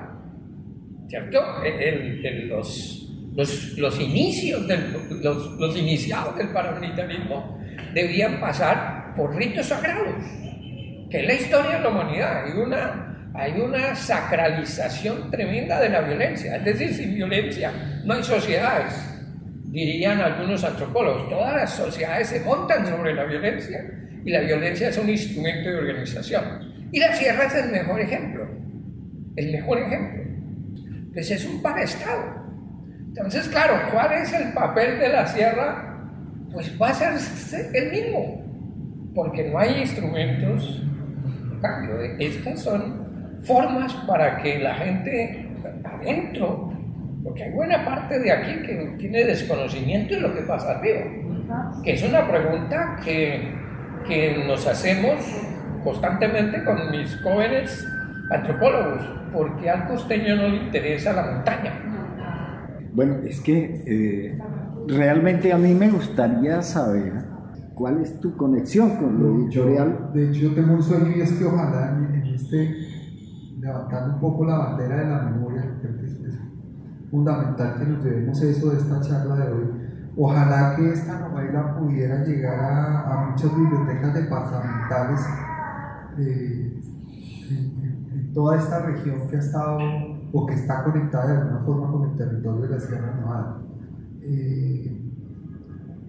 ¿cierto? 1.08 1.64
El, 1.64 2.48
los, 2.48 3.10
los, 3.36 3.78
los, 3.78 4.00
inicios, 4.00 4.68
del, 4.68 4.94
los, 5.24 5.52
los 5.60 5.78
iniciados 5.78 6.38
del 6.38 6.50
paramilitarismo 6.50 7.60
debían 7.94 8.40
pasar 8.40 9.14
por 9.16 9.36
ritos 9.36 9.68
sagrados, 9.68 10.24
que 11.14 11.20
es 11.20 11.28
la 11.28 11.34
historia 11.36 11.78
de 11.78 11.80
la 11.82 11.90
humanidad. 11.90 12.44
Hay 12.44 12.54
una, 12.54 13.30
hay 13.36 13.52
una 13.62 13.94
sacralización 13.94 15.30
tremenda 15.30 15.80
de 15.80 15.90
la 15.90 16.02
violencia. 16.02 16.56
Es 16.56 16.66
decir, 16.66 16.92
sin 16.92 17.14
violencia 17.14 17.72
no 18.04 18.16
hay 18.16 18.24
sociedades, 18.24 18.96
dirían 19.66 20.20
algunos 20.22 20.64
antropólogos. 20.64 21.30
Todas 21.30 21.54
las 21.54 21.72
sociedades 21.72 22.30
se 22.30 22.40
montan 22.40 22.88
sobre 22.88 23.14
la 23.14 23.26
violencia 23.26 23.86
y 24.26 24.32
la 24.32 24.40
violencia 24.40 24.90
es 24.90 24.98
un 24.98 25.08
instrumento 25.08 25.70
de 25.70 25.78
organización. 25.78 26.90
Y 26.92 27.00
la 27.00 27.14
sierra 27.14 27.44
es 27.44 27.56
el 27.64 27.70
mejor 27.70 28.02
ejemplo. 28.02 28.48
El 29.36 29.52
mejor 29.52 29.78
ejemplo. 29.82 30.24
Pues 31.14 31.30
es 31.30 31.46
un 31.46 31.62
paraestado. 31.62 32.44
Entonces, 33.10 33.48
claro, 33.50 33.76
¿cuál 33.92 34.14
es 34.14 34.34
el 34.34 34.52
papel 34.54 34.98
de 34.98 35.10
la 35.10 35.28
sierra? 35.28 36.10
Pues 36.52 36.76
va 36.82 36.90
a 36.90 36.94
ser 36.96 37.14
el 37.72 37.92
mismo, 37.92 39.12
porque 39.14 39.44
no 39.44 39.60
hay 39.60 39.82
instrumentos 39.82 40.82
cambio. 41.64 41.96
Estas 42.20 42.60
son 42.62 43.40
formas 43.44 43.94
para 44.08 44.38
que 44.38 44.60
la 44.60 44.76
gente 44.76 45.50
adentro, 45.84 46.72
porque 47.24 47.46
hay 47.46 47.52
buena 47.54 47.84
parte 47.84 48.20
de 48.20 48.32
aquí 48.32 48.62
que 48.62 48.96
tiene 49.00 49.24
desconocimiento 49.24 50.14
de 50.14 50.22
lo 50.22 50.36
que 50.36 50.42
pasa 50.42 50.78
arriba, 50.78 51.02
que 51.84 51.94
es 51.94 52.04
una 52.04 52.28
pregunta 52.28 52.98
que, 53.04 53.56
que 54.08 54.44
nos 54.46 54.68
hacemos 54.68 55.16
constantemente 55.84 56.64
con 56.64 56.92
mis 56.92 57.20
jóvenes 57.22 57.88
antropólogos, 58.30 59.02
porque 59.32 59.70
al 59.70 59.88
costeño 59.88 60.36
no 60.36 60.48
le 60.50 60.58
interesa 60.58 61.14
la 61.14 61.24
montaña. 61.24 61.74
Bueno, 62.94 63.18
es 63.28 63.40
que 63.42 63.84
eh, 63.88 64.38
realmente 64.88 65.52
a 65.52 65.58
mí 65.58 65.74
me 65.74 65.90
gustaría 65.90 66.62
saber 66.62 67.33
¿Cuál 67.74 68.00
es 68.02 68.20
tu 68.20 68.36
conexión 68.38 68.98
con 68.98 69.20
lo 69.20 69.36
editorial? 69.36 70.12
de 70.14 70.30
hecho, 70.30 70.42
yo 70.42 70.54
tengo 70.54 70.74
un 70.74 70.84
sueño 70.84 71.12
y 71.16 71.22
es 71.22 71.32
que 71.34 71.46
ojalá 71.46 71.98
en, 71.98 72.24
este, 72.28 72.76
levantando 73.60 74.16
un 74.16 74.20
poco 74.20 74.46
la 74.46 74.58
bandera 74.58 74.98
de 74.98 75.10
la 75.10 75.22
memoria, 75.24 75.78
creo 75.82 75.98
que 75.98 76.06
es, 76.06 76.14
fundamental 77.10 77.76
que 77.78 77.86
nos 77.86 78.04
llevemos 78.04 78.42
eso 78.42 78.72
de 78.72 78.78
esta 78.78 79.00
charla 79.02 79.36
de 79.36 79.52
hoy. 79.52 79.70
Ojalá 80.18 80.76
que 80.76 80.94
esta 80.94 81.20
novela 81.20 81.76
pudiera 81.78 82.24
llegar 82.24 82.60
a, 82.60 83.30
muchas 83.30 83.56
bibliotecas 83.56 84.14
departamentales 84.16 85.22
eh, 86.18 86.82
en, 87.50 88.34
toda 88.34 88.58
esta 88.58 88.80
región 88.80 89.28
que 89.30 89.36
ha 89.36 89.40
estado 89.40 89.78
o 90.32 90.46
que 90.48 90.56
está 90.56 90.84
conectada 90.84 91.28
de 91.28 91.38
alguna 91.38 91.60
forma 91.60 91.92
con 91.92 92.10
el 92.10 92.16
territorio 92.18 92.62
de 92.62 92.70
la 92.70 92.80
Sierra 92.80 93.16
Nevada. 93.16 93.62
Eh, 94.22 95.13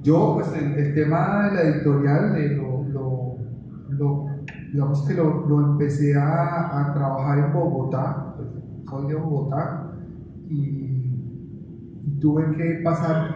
yo, 0.04 0.34
pues 0.34 0.52
el, 0.54 0.94
tema 0.94 1.48
de 1.48 1.54
la 1.54 1.62
editorial, 1.62 2.36
eh, 2.36 2.56
lo, 2.56 3.38
lo, 3.88 4.26
digamos 4.70 5.02
que 5.06 5.14
lo, 5.14 5.72
empecé 5.72 6.14
a, 6.14 6.90
a, 6.90 6.94
trabajar 6.94 7.38
en 7.38 7.52
Bogotá, 7.54 8.34
pues, 8.36 8.48
soy 8.88 9.08
de 9.08 9.14
Bogotá, 9.14 9.92
y, 10.48 10.90
tuve 12.20 12.56
que 12.56 12.80
pasar 12.82 13.34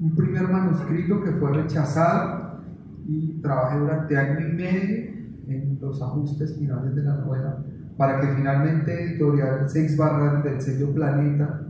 un 0.00 0.14
primer 0.14 0.48
manuscrito 0.48 1.22
que 1.22 1.32
fue 1.32 1.52
rechazado 1.52 2.60
y 3.06 3.40
trabajé 3.40 3.78
durante 3.78 4.16
año 4.16 4.46
y 4.46 4.52
medio 4.52 5.10
en 5.48 5.78
los 5.80 6.02
ajustes 6.02 6.56
finales 6.58 6.94
de 6.94 7.02
la 7.02 7.14
novela 7.14 7.58
para 7.96 8.20
que 8.20 8.28
finalmente 8.28 9.04
Editorial 9.04 9.68
6 9.68 9.96
Barras 9.96 10.44
del 10.44 10.60
sello 10.60 10.94
Planeta 10.94 11.62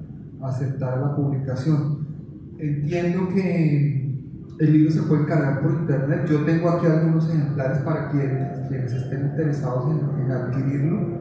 aceptara 0.42 1.00
la 1.00 1.16
publicación. 1.16 1.97
Entiendo 2.58 3.28
que 3.28 3.98
el 4.58 4.72
libro 4.72 4.90
se 4.90 5.02
puede 5.02 5.22
encargar 5.22 5.62
por 5.62 5.70
internet. 5.72 6.26
Yo 6.28 6.44
tengo 6.44 6.70
aquí 6.70 6.86
algunos 6.86 7.28
ejemplares 7.32 7.78
para 7.78 8.10
quienes, 8.10 8.68
quienes 8.68 8.92
estén 8.92 9.26
interesados 9.26 9.94
en, 10.18 10.30
adquirirlo. 10.30 11.18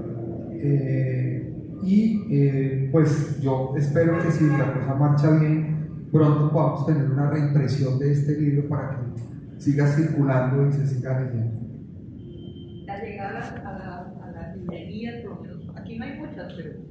Eh, 0.53 1.53
y 1.83 2.25
eh, 2.31 2.89
pues 2.91 3.39
yo 3.39 3.73
espero 3.77 4.19
que 4.23 4.31
si 4.31 4.47
la 4.47 4.73
cosa 4.73 4.95
marcha 4.95 5.29
bien, 5.29 6.07
pronto 6.11 6.51
podamos 6.51 6.87
tener 6.87 7.11
una 7.11 7.29
reimpresión 7.29 7.99
de 7.99 8.11
este 8.11 8.39
libro 8.41 8.67
para 8.67 8.89
que 8.89 9.61
siga 9.61 9.85
circulando 9.85 10.67
y 10.67 10.71
se 10.73 10.87
siga 10.87 11.19
leyendo. 11.19 11.61
La 12.87 13.03
llegada 13.03 13.61
a 13.63 13.77
la, 13.77 14.25
a 14.25 14.31
la 14.31 14.55
librería, 14.55 15.11
aquí 15.75 15.99
no 15.99 16.05
hay 16.05 16.19
muchas, 16.19 16.53
pero... 16.53 16.71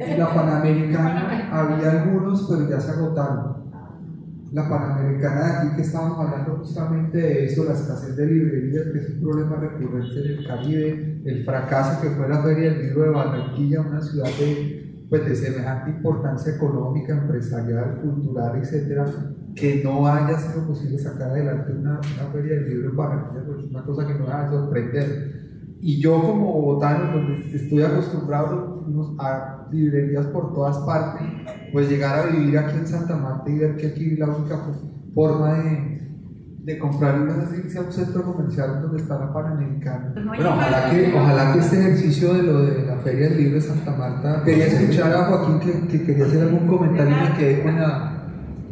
En 0.00 0.18
la 0.18 0.34
Panamericana 0.34 1.48
había 1.52 2.02
algunos, 2.02 2.48
pero 2.50 2.68
ya 2.68 2.80
se 2.80 2.90
agotaron 2.90 3.57
la 4.52 4.68
Panamericana 4.68 5.40
de 5.40 5.52
aquí 5.52 5.76
que 5.76 5.82
estábamos 5.82 6.18
hablando 6.18 6.56
justamente 6.56 7.18
de 7.18 7.44
eso, 7.44 7.64
la 7.64 7.74
escasez 7.74 8.16
de 8.16 8.26
librerías, 8.26 8.86
que 8.92 8.98
es 8.98 9.10
un 9.10 9.20
problema 9.20 9.56
recurrente 9.56 10.20
en 10.20 10.38
el 10.38 10.46
Caribe, 10.46 11.20
el 11.24 11.44
fracaso 11.44 12.00
que 12.00 12.10
fue 12.10 12.28
la 12.28 12.42
Feria 12.42 12.70
del 12.72 12.88
Libro 12.88 13.02
de 13.02 13.10
Barranquilla, 13.10 13.80
una 13.82 14.00
ciudad 14.00 14.30
de, 14.38 15.04
pues, 15.10 15.26
de 15.26 15.36
semejante 15.36 15.90
importancia 15.90 16.54
económica, 16.54 17.14
empresarial, 17.14 18.00
cultural, 18.00 18.58
etcétera, 18.62 19.04
que 19.54 19.82
no 19.84 20.06
haya 20.06 20.38
sido 20.38 20.66
posible 20.66 20.98
sacar 20.98 21.30
adelante 21.30 21.72
una, 21.72 22.00
una 22.00 22.32
Feria 22.32 22.54
del 22.54 22.70
Libro 22.70 22.90
en 22.90 22.96
Barranquilla, 22.96 23.44
pues 23.44 23.58
es 23.64 23.70
una 23.70 23.84
cosa 23.84 24.06
que 24.06 24.14
no 24.14 24.26
va 24.26 24.44
a 24.44 24.50
sorprender. 24.50 25.38
Y 25.80 26.00
yo 26.00 26.20
como 26.20 26.52
bogotano, 26.54 27.12
pues, 27.12 27.54
estoy 27.54 27.82
acostumbrado 27.82 28.84
a 29.18 29.57
librerías 29.72 30.26
por 30.26 30.54
todas 30.54 30.78
partes, 30.78 31.26
pues 31.72 31.88
llegar 31.88 32.18
a 32.18 32.30
vivir 32.30 32.58
aquí 32.58 32.76
en 32.78 32.86
Santa 32.86 33.16
Marta 33.16 33.50
y 33.50 33.58
ver 33.58 33.76
que 33.76 33.88
aquí 33.88 34.16
la 34.16 34.26
única 34.26 34.58
forma 35.14 35.54
de, 35.54 35.98
de 36.64 36.78
comprar 36.78 37.18
libros 37.18 37.50
es 37.50 37.64
irse 37.64 37.78
a 37.78 37.82
un 37.82 37.92
centro 37.92 38.22
comercial 38.22 38.82
donde 38.82 38.98
está 38.98 39.18
la 39.18 39.32
Panamericana. 39.32 40.12
Bueno, 40.14 40.50
ojalá 40.50 40.90
que, 40.90 41.12
ojalá 41.14 41.52
que 41.52 41.58
este 41.60 41.80
ejercicio 41.80 42.34
de 42.34 42.42
lo 42.42 42.64
de 42.66 42.86
la 42.86 42.96
Feria 42.96 43.28
del 43.28 43.38
Libro 43.38 43.54
de 43.54 43.60
Santa 43.60 43.92
Marta, 43.92 44.42
quería 44.44 44.66
escuchar 44.66 45.12
a 45.12 45.24
Joaquín 45.24 45.60
que, 45.60 45.88
que 45.88 46.04
quería 46.04 46.26
hacer 46.26 46.42
algún 46.42 46.66
comentario 46.66 47.16
y 47.16 47.30
me 47.30 47.36
quedé 47.36 47.62
con 47.62 47.80
la... 47.80 48.14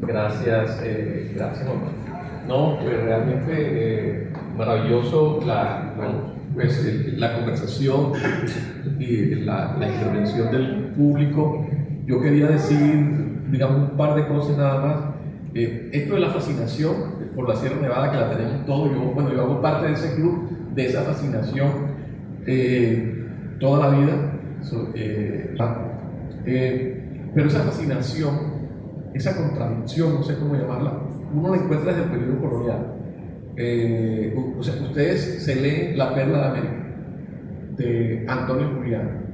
Gracias, 0.03 0.79
eh, 0.83 1.33
gracias 1.35 1.67
No, 2.47 2.79
pues 2.81 3.03
realmente 3.03 3.51
eh, 3.51 4.33
maravilloso 4.57 5.41
la, 5.47 5.95
pues, 6.55 7.17
la 7.17 7.35
conversación 7.35 8.13
y 8.99 9.35
la, 9.37 9.77
la, 9.79 9.89
intervención 9.89 10.51
del 10.51 10.93
público. 10.97 11.67
Yo 12.07 12.21
quería 12.21 12.47
decir, 12.49 13.43
digamos, 13.51 13.91
un 13.91 13.97
par 13.97 14.15
de 14.15 14.27
cosas 14.27 14.57
nada 14.57 14.81
más. 14.81 14.97
Eh, 15.55 15.91
esto 15.93 16.15
de 16.15 16.21
la 16.21 16.31
fascinación 16.31 16.95
por 17.35 17.49
la 17.49 17.57
Sierra 17.57 17.81
Nevada, 17.81 18.11
que 18.11 18.17
la 18.19 18.31
tenemos 18.31 18.67
todos, 18.67 18.93
yo, 18.93 19.01
bueno, 19.15 19.33
yo 19.33 19.43
hago 19.43 19.63
parte 19.63 19.87
de 19.87 19.93
ese 19.95 20.15
club, 20.15 20.49
de 20.75 20.87
esa 20.87 21.03
fascinación 21.03 21.69
eh, 22.47 23.27
toda 23.59 23.89
la 23.89 23.99
vida. 23.99 24.33
Eh, 24.95 25.55
pero 27.35 27.49
esa 27.49 27.61
fascinación, 27.61 28.35
esa 29.15 29.37
contradicción, 29.37 30.15
no 30.15 30.23
sé 30.23 30.37
cómo 30.39 30.55
llamarla, 30.55 30.93
uno 31.35 31.55
la 31.55 31.63
encuentra 31.63 31.93
desde 31.93 32.05
el 32.05 32.11
periodo 32.11 32.41
colonial. 32.41 32.95
o 34.59 34.63
sea, 34.63 34.75
ustedes 34.83 35.45
se 35.45 35.57
leen 35.57 35.99
La 35.99 36.15
Perla 36.15 36.39
de 36.39 36.47
América 36.47 36.86
de 37.77 38.27
Antonio 38.29 38.71
Julián. 38.77 39.27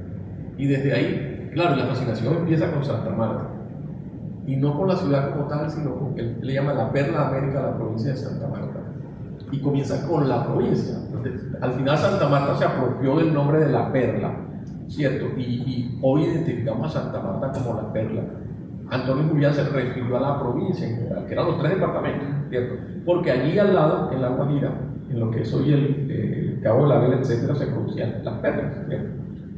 Y 0.57 0.67
desde 0.67 0.93
ahí, 0.93 1.49
claro, 1.53 1.75
la 1.75 1.85
fascinación 1.85 2.37
empieza 2.37 2.71
con 2.71 2.83
Santa 2.83 3.09
Marta. 3.11 3.49
Y 4.45 4.57
no 4.57 4.77
con 4.77 4.87
la 4.87 4.95
ciudad 4.95 5.31
como 5.31 5.47
tal, 5.47 5.69
sino 5.69 5.95
con, 5.95 6.15
le 6.15 6.53
llama 6.53 6.73
la 6.73 6.91
perla 6.91 7.19
de 7.19 7.25
América 7.25 7.61
la 7.61 7.75
provincia 7.75 8.11
de 8.11 8.17
Santa 8.17 8.47
Marta. 8.47 8.79
Y 9.51 9.59
comienza 9.59 10.07
con 10.07 10.27
la 10.27 10.45
provincia. 10.45 10.95
al 11.61 11.73
final 11.73 11.97
Santa 11.97 12.27
Marta 12.27 12.55
se 12.55 12.65
apropió 12.65 13.17
del 13.17 13.33
nombre 13.33 13.59
de 13.59 13.71
la 13.71 13.91
perla, 13.91 14.35
¿cierto? 14.87 15.27
Y, 15.37 15.41
y 15.41 15.99
hoy 16.01 16.23
identificamos 16.23 16.95
a 16.95 17.01
Santa 17.01 17.21
Marta 17.21 17.51
como 17.51 17.81
la 17.81 17.93
perla. 17.93 18.23
Antonio 18.89 19.23
Julián 19.29 19.53
se 19.53 19.63
refirió 19.63 20.17
a 20.17 20.19
la 20.19 20.39
provincia 20.39 20.87
en 20.87 20.95
general, 20.97 21.25
que 21.25 21.33
eran 21.33 21.45
los 21.47 21.59
tres 21.59 21.71
departamentos, 21.73 22.27
¿cierto? 22.49 22.75
Porque 23.05 23.31
allí 23.31 23.57
al 23.57 23.73
lado, 23.73 24.11
en 24.11 24.21
la 24.21 24.29
Guajira, 24.29 24.71
en 25.09 25.19
lo 25.19 25.31
que 25.31 25.41
es 25.41 25.53
hoy 25.53 25.73
el, 25.73 26.07
eh, 26.09 26.52
Cabo 26.63 26.83
de 26.83 26.89
la 26.89 26.99
Vela, 26.99 27.19
etcétera, 27.19 27.55
se 27.55 27.67
producían 27.67 28.23
las 28.23 28.39
perlas. 28.39 28.73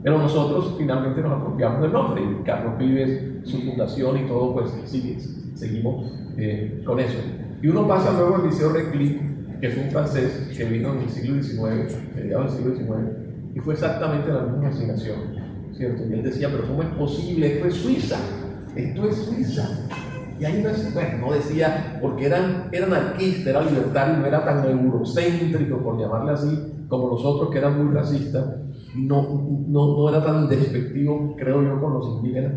Pero 0.03 0.19
nosotros 0.19 0.75
finalmente 0.77 1.21
nos 1.21 1.33
apropiamos 1.33 1.81
del 1.81 1.91
nombre 1.91 2.21
y 2.21 2.43
Carlos 2.43 2.77
Vives, 2.77 3.21
su 3.43 3.57
fundación 3.61 4.17
y 4.17 4.27
todo, 4.27 4.53
pues 4.53 4.71
sigue, 4.85 5.19
seguimos 5.55 6.13
eh, 6.37 6.83
con 6.85 6.99
eso. 6.99 7.17
Y 7.61 7.67
uno 7.67 7.87
pasa 7.87 8.11
luego 8.11 8.35
al 8.35 8.45
Liceo 8.45 8.71
Reclí, 8.71 9.19
que 9.59 9.69
fue 9.69 9.83
un 9.83 9.89
francés 9.89 10.51
que 10.55 10.65
vino 10.65 10.93
en 10.93 10.99
el 10.99 11.09
siglo 11.09 11.41
XIX, 11.41 11.97
mediados 12.15 12.53
del 12.53 12.75
siglo 12.75 12.75
XIX, 12.75 13.25
y 13.55 13.59
fue 13.59 13.73
exactamente 13.73 14.31
la 14.31 14.41
misma 14.41 14.69
fascinación, 14.69 15.17
¿cierto? 15.75 16.03
Y 16.07 16.13
él 16.13 16.23
decía, 16.23 16.49
pero 16.51 16.67
¿cómo 16.67 16.83
es 16.83 16.89
posible? 16.89 17.55
Esto 17.55 17.67
es 17.67 17.73
Suiza, 17.75 18.17
esto 18.75 19.07
es 19.07 19.15
Suiza. 19.15 19.87
Y 20.39 20.43
ahí 20.43 20.61
no, 20.61 20.69
bueno, 20.93 21.17
no 21.19 21.33
decía, 21.33 21.97
porque 22.01 22.25
eran, 22.25 22.67
eran 22.73 22.93
anarquista, 22.93 23.51
era 23.51 23.61
libertario, 23.61 24.17
no 24.17 24.25
era 24.25 24.43
tan 24.43 24.69
eurocéntrico, 24.69 25.77
por 25.77 25.97
llamarle 25.97 26.33
así, 26.33 26.74
como 26.87 27.09
los 27.09 27.23
otros 27.25 27.49
que 27.49 27.57
eran 27.57 27.83
muy 27.83 27.93
racistas, 27.93 28.45
no, 28.95 29.23
no, 29.67 29.97
no 29.97 30.09
era 30.09 30.23
tan 30.23 30.47
despectivo, 30.47 31.35
creo 31.37 31.61
yo, 31.61 31.79
con 31.79 31.93
los 31.93 32.07
indígenas. 32.17 32.53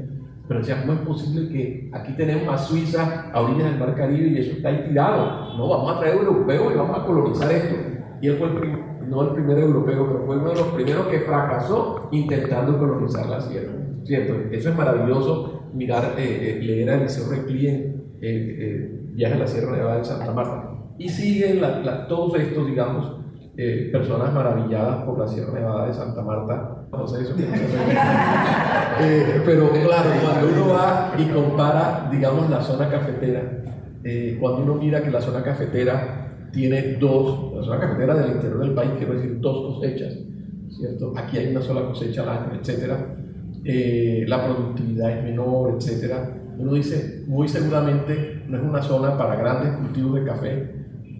Pero 0.47 0.61
decía, 0.61 0.81
¿cómo 0.81 0.95
es 0.95 1.01
posible 1.01 1.49
que 1.49 1.91
aquí 1.93 2.15
tenemos 2.15 2.49
a 2.49 2.57
Suiza 2.57 3.31
a 3.33 3.41
orillas 3.41 3.71
del 3.71 3.79
Mar 3.79 3.95
Caribe 3.95 4.29
y 4.29 4.39
eso 4.39 4.53
está 4.53 4.71
ahí 4.71 4.85
tirado? 4.89 5.57
No, 5.59 5.69
vamos 5.69 5.93
a 5.93 6.01
traer 6.01 6.17
europeos 6.17 6.73
y 6.73 6.79
vamos 6.79 6.99
a 6.99 7.05
colonizar 7.05 7.53
esto. 7.53 7.75
Y 8.23 8.29
él 8.29 8.37
fue 8.37 8.49
el 8.49 8.89
no 9.09 9.23
el 9.23 9.29
primer 9.31 9.59
europeo, 9.59 10.07
pero 10.07 10.25
fue 10.27 10.37
uno 10.37 10.51
de 10.51 10.57
los 10.57 10.69
primeros 10.69 11.07
que 11.07 11.21
fracasó 11.21 12.09
intentando 12.13 12.79
colonizar 12.79 13.27
la 13.27 13.41
sierra. 13.41 13.73
¿Cierto? 14.05 14.35
Eso 14.51 14.71
es 14.71 14.77
maravilloso 14.77 15.63
mirar, 15.75 16.15
eh, 16.19 16.59
eh, 16.59 16.63
leer 16.63 16.91
a 16.91 16.95
Eliseo 16.95 17.31
Reclí 17.31 17.67
en 17.69 18.03
eh, 18.21 19.01
Viaje 19.13 19.35
a 19.35 19.39
la 19.39 19.47
Sierra 19.47 19.77
Nevada 19.77 19.99
de 19.99 20.05
Santa 20.05 20.33
Marta. 20.33 20.71
Y 20.99 21.09
siguen 21.09 21.61
todos 22.09 22.39
estos, 22.39 22.67
digamos, 22.67 23.18
personas 23.93 24.33
maravilladas 24.33 25.05
por 25.05 25.19
la 25.19 25.27
Sierra 25.27 25.53
Nevada 25.53 25.87
de 25.87 25.93
Santa 25.93 26.23
Marta. 26.23 26.87
No 26.93 27.07
sé 27.07 27.23
eso. 27.23 27.35
pero 29.45 29.71
claro, 29.71 30.11
cuando 30.23 30.49
uno 30.49 30.69
va 30.73 31.13
y 31.19 31.25
compara, 31.27 32.09
digamos, 32.11 32.49
la 32.49 32.61
zona 32.61 32.89
cafetera, 32.89 33.63
cuando 34.41 34.63
uno 34.63 34.75
mira 34.77 35.03
que 35.03 35.11
la 35.11 35.21
zona 35.21 35.43
cafetera 35.43 36.49
tiene 36.53 36.97
dos, 37.01 37.55
la 37.57 37.63
zona 37.65 37.81
cafetera 37.81 38.15
del 38.15 38.37
interior 38.37 38.61
del 38.61 38.75
país, 38.75 38.93
quiero 38.97 39.15
decir, 39.15 39.41
dos 39.41 39.75
cosechas, 39.75 40.17
¿cierto? 40.71 41.13
Aquí 41.17 41.39
hay 41.39 41.51
una 41.51 41.61
sola 41.61 41.87
cosecha 41.87 42.23
al 42.23 42.29
año, 42.29 42.53
etcétera 42.61 43.19
eh, 43.65 44.25
la 44.27 44.45
productividad 44.45 45.19
es 45.19 45.25
menor, 45.25 45.79
etc. 45.79 46.15
Uno 46.59 46.75
dice, 46.75 47.25
muy 47.27 47.49
seguramente 47.49 48.43
no 48.49 48.57
es 48.57 48.63
una 48.63 48.83
zona 48.83 49.19
para 49.19 49.37
grandes 49.37 49.77
cultivos 49.77 50.15
de 50.15 50.25
café, 50.25 50.78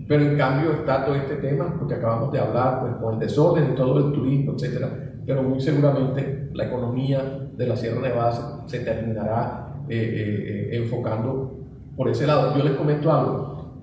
pero 0.09 0.25
en 0.25 0.39
cambio 0.39 0.73
está 0.73 1.05
todo 1.05 1.15
este 1.15 1.37
tema, 1.37 1.77
porque 1.79 1.95
acabamos 1.95 2.33
de 2.33 2.41
hablar, 2.41 2.81
pues, 2.81 2.95
con 2.95 3.15
el 3.15 3.21
desorden, 3.21 3.75
todo 3.75 4.09
el 4.09 4.13
turismo, 4.15 4.55
etc. 4.59 4.87
Pero 5.27 5.43
muy 5.43 5.61
seguramente 5.61 6.49
la 6.55 6.65
economía 6.65 7.23
de 7.55 7.67
la 7.67 7.77
Sierra 7.77 8.01
Nevada 8.01 8.63
se, 8.67 8.81
terminará 8.81 9.85
eh, 9.89 10.71
eh, 10.73 10.77
enfocando 10.79 11.59
por 11.95 12.09
ese 12.09 12.27
lado. 12.27 12.57
Yo 12.57 12.65
les 12.65 12.73
comento 12.73 13.13
algo, 13.13 13.83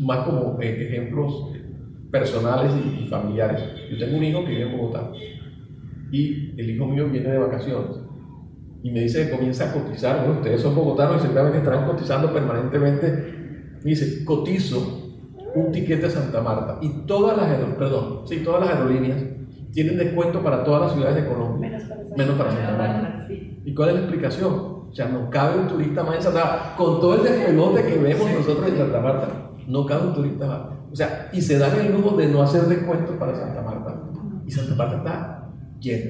más 0.00 0.18
como 0.26 0.58
ejemplos 0.60 1.50
personales 2.10 2.72
y, 2.74 3.04
y 3.04 3.06
familiares. 3.08 3.62
Yo 3.90 3.98
tengo 3.98 4.16
un 4.16 4.24
hijo 4.24 4.44
que 4.44 4.50
vive 4.50 4.62
en 4.62 4.78
Bogotá 4.78 5.10
y 6.10 6.54
el 6.56 6.70
hijo 6.70 6.86
mío 6.86 7.08
viene 7.10 7.28
de 7.28 7.38
vacaciones 7.38 7.98
y 8.84 8.90
me 8.90 9.00
dice 9.00 9.24
que 9.24 9.30
comienza 9.30 9.70
a 9.70 9.72
cotizar, 9.72 10.18
bueno, 10.18 10.40
ustedes 10.40 10.60
son 10.60 10.74
bogotanos 10.74 11.16
y 11.16 11.22
seguramente 11.22 11.58
estarán 11.58 11.86
cotizando 11.86 12.32
permanentemente, 12.32 13.08
me 13.82 13.90
dice, 13.90 14.24
cotizo 14.24 14.93
un 15.54 15.72
tiquete 15.72 16.06
a 16.06 16.10
Santa 16.10 16.40
Marta 16.40 16.78
y 16.80 16.88
todas 17.06 17.36
las, 17.36 17.48
perdón, 17.76 18.22
sí, 18.26 18.38
todas 18.38 18.60
las 18.60 18.70
aerolíneas 18.70 19.22
tienen 19.72 19.96
descuento 19.96 20.42
para 20.42 20.62
todas 20.64 20.82
las 20.82 20.92
ciudades 20.92 21.22
de 21.22 21.28
Colombia, 21.28 21.78
menos 22.16 22.36
para 22.36 22.52
Santa 22.52 22.76
Marta. 22.76 23.26
¿Y 23.64 23.74
cuál 23.74 23.88
es 23.90 23.94
la 23.94 24.00
explicación? 24.02 24.52
O 24.90 24.94
sea, 24.94 25.08
no 25.08 25.28
cabe 25.30 25.58
un 25.58 25.68
turista 25.68 26.04
más 26.04 26.16
en 26.16 26.22
Santa 26.22 26.44
Marta, 26.44 26.74
con 26.76 27.00
todo 27.00 27.16
el 27.16 27.22
despelote 27.24 27.82
que 27.82 27.98
vemos 27.98 28.30
nosotros 28.30 28.68
en 28.68 28.76
Santa 28.78 29.00
Marta, 29.00 29.28
no 29.66 29.86
cabe 29.86 30.08
un 30.08 30.14
turista 30.14 30.46
más. 30.46 30.60
O 30.92 30.96
sea, 30.96 31.30
y 31.32 31.40
se 31.40 31.58
dan 31.58 31.78
el 31.80 31.92
lujo 31.92 32.16
de 32.16 32.28
no 32.28 32.42
hacer 32.42 32.62
descuentos 32.62 33.16
para 33.16 33.34
Santa 33.34 33.62
Marta. 33.62 34.00
Y 34.46 34.50
Santa 34.50 34.74
Marta 34.74 34.96
está 34.98 35.34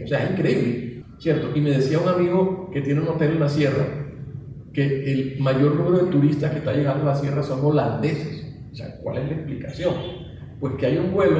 o 0.05 0.07
sea, 0.09 0.25
es 0.25 0.31
increíble, 0.31 1.05
¿cierto? 1.19 1.49
Y 1.55 1.61
me 1.61 1.71
decía 1.71 1.99
un 1.99 2.09
amigo 2.09 2.71
que 2.73 2.81
tiene 2.81 3.01
un 3.01 3.09
hotel 3.09 3.33
en 3.33 3.41
la 3.41 3.49
sierra 3.49 3.85
que 4.73 5.13
el 5.13 5.41
mayor 5.41 5.75
número 5.77 6.05
de 6.05 6.11
turistas 6.11 6.53
que 6.53 6.59
está 6.59 6.73
llegando 6.73 7.03
a 7.03 7.15
la 7.15 7.17
sierra 7.17 7.43
son 7.43 7.65
holandeses. 7.65 8.54
O 8.75 8.77
sea, 8.77 8.99
¿cuál 9.01 9.17
es 9.19 9.29
la 9.29 9.35
explicación? 9.37 9.95
Pues 10.59 10.75
que 10.75 10.87
hay 10.87 10.99
un 10.99 11.13
vuelo 11.13 11.39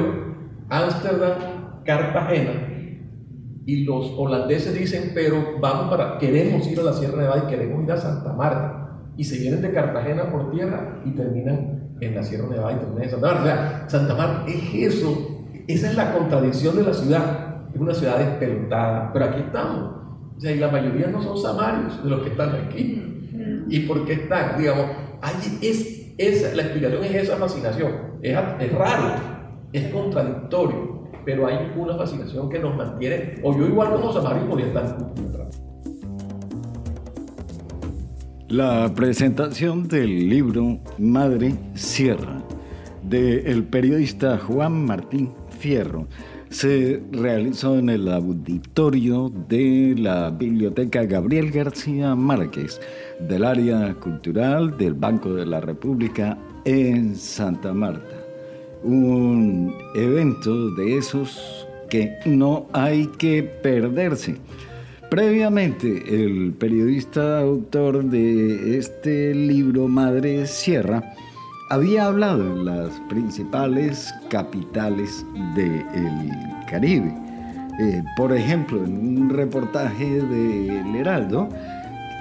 Ámsterdam-Cartagena 0.69 2.53
y 3.65 3.83
los 3.83 4.13
holandeses 4.17 4.73
dicen, 4.73 5.11
pero 5.13 5.59
vamos 5.59 5.89
para, 5.89 6.17
queremos 6.17 6.65
ir 6.65 6.79
a 6.79 6.83
la 6.83 6.93
Sierra 6.93 7.17
Nevada 7.17 7.43
y 7.45 7.49
queremos 7.49 7.83
ir 7.83 7.91
a 7.91 7.97
Santa 7.97 8.31
Marta. 8.31 9.01
Y 9.17 9.25
se 9.25 9.37
vienen 9.37 9.61
de 9.61 9.73
Cartagena 9.73 10.31
por 10.31 10.49
tierra 10.51 11.01
y 11.03 11.11
terminan 11.11 11.89
en 11.99 12.15
la 12.15 12.23
Sierra 12.23 12.47
Nevada 12.47 12.71
y 12.71 12.77
terminan 12.77 13.03
en 13.03 13.09
Santa 13.09 13.27
Marta. 13.27 13.41
O 13.41 13.45
sea, 13.45 13.83
Santa 13.89 14.15
Marta 14.15 14.49
es 14.49 14.73
eso, 14.93 15.43
esa 15.67 15.89
es 15.89 15.97
la 15.97 16.13
contradicción 16.13 16.77
de 16.77 16.83
la 16.83 16.93
ciudad. 16.93 17.65
Es 17.73 17.81
una 17.81 17.93
ciudad 17.93 18.17
despelotada, 18.17 19.11
pero 19.11 19.25
aquí 19.25 19.41
estamos. 19.41 19.91
O 20.37 20.39
sea, 20.39 20.53
y 20.53 20.59
la 20.59 20.69
mayoría 20.69 21.07
no 21.07 21.21
son 21.21 21.37
samarios 21.37 22.01
de 22.01 22.09
los 22.09 22.21
que 22.21 22.29
están 22.29 22.55
aquí. 22.55 23.01
¿Y 23.67 23.81
por 23.81 24.05
qué 24.05 24.13
están? 24.13 24.57
Digamos, 24.57 24.85
ahí 25.21 25.59
es, 25.61 26.04
esa, 26.17 26.55
la 26.55 26.63
explicación 26.63 27.03
es 27.03 27.15
esa 27.15 27.37
fascinación. 27.37 27.91
Es, 28.21 28.37
es 28.59 28.73
raro, 28.73 29.15
es 29.73 29.87
contradictorio 29.91 30.95
pero 31.25 31.47
hay 31.47 31.71
una 31.75 31.95
fascinación 31.95 32.49
que 32.49 32.59
nos 32.59 32.77
mantiene, 32.77 33.39
o 33.41 33.57
yo 33.57 33.65
igual 33.65 33.91
como 33.91 34.13
Samario 34.13 34.47
podía 34.47 34.67
estar 34.67 34.97
La 38.47 38.93
presentación 38.95 39.87
del 39.87 40.29
libro 40.29 40.79
Madre 40.99 41.55
Sierra 41.73 42.41
del 43.01 43.63
periodista 43.65 44.37
Juan 44.37 44.85
Martín 44.85 45.31
Fierro 45.59 46.07
se 46.55 47.03
realizó 47.11 47.77
en 47.77 47.89
el 47.89 48.07
auditorio 48.07 49.29
de 49.49 49.93
la 49.97 50.29
Biblioteca 50.29 51.03
Gabriel 51.03 51.51
García 51.51 52.15
Márquez 52.15 52.79
del 53.19 53.43
área 53.43 53.93
cultural 53.95 54.77
del 54.77 54.93
Banco 54.93 55.33
de 55.33 55.45
la 55.45 55.59
República 55.59 56.37
en 56.63 57.17
Santa 57.17 57.73
Marta 57.73 58.25
un 58.83 59.75
evento 59.95 60.71
de 60.75 60.97
esos 60.97 61.67
que 61.89 62.15
no 62.25 62.67
hay 62.71 63.07
que 63.17 63.43
perderse. 63.43 64.37
Previamente, 65.09 66.03
el 66.07 66.53
periodista 66.53 67.41
autor 67.41 68.05
de 68.05 68.77
este 68.77 69.35
libro, 69.35 69.87
Madre 69.89 70.45
Sierra, 70.45 71.15
había 71.69 72.05
hablado 72.05 72.55
de 72.55 72.63
las 72.63 72.99
principales 73.09 74.13
capitales 74.29 75.25
del 75.55 76.31
Caribe. 76.69 77.13
Eh, 77.79 78.03
por 78.15 78.33
ejemplo, 78.33 78.83
en 78.83 79.19
un 79.21 79.29
reportaje 79.29 80.21
de 80.21 80.79
El 80.79 80.95
Heraldo, 80.95 81.49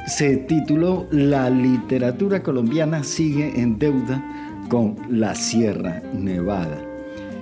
se 0.07 0.36
tituló 0.36 1.07
La 1.11 1.49
literatura 1.51 2.42
colombiana 2.42 3.05
sigue 3.05 3.61
en 3.61 3.78
deuda 3.78 4.22
con 4.68 4.97
la 5.09 5.34
Sierra 5.34 6.03
Nevada. 6.12 6.78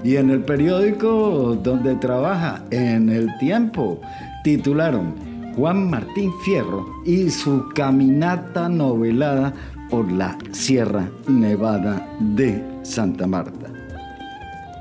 Y 0.04 0.16
en 0.16 0.30
el 0.30 0.40
periódico 0.40 1.56
donde 1.62 1.94
trabaja, 1.94 2.64
en 2.70 3.08
el 3.08 3.28
tiempo, 3.38 4.00
titularon 4.42 5.14
Juan 5.56 5.88
Martín 5.90 6.32
Fierro 6.44 6.86
y 7.04 7.30
su 7.30 7.68
caminata 7.74 8.68
novelada 8.68 9.52
por 9.92 10.10
la 10.10 10.38
Sierra 10.52 11.06
Nevada 11.28 12.08
de 12.18 12.64
Santa 12.82 13.26
Marta. 13.26 13.68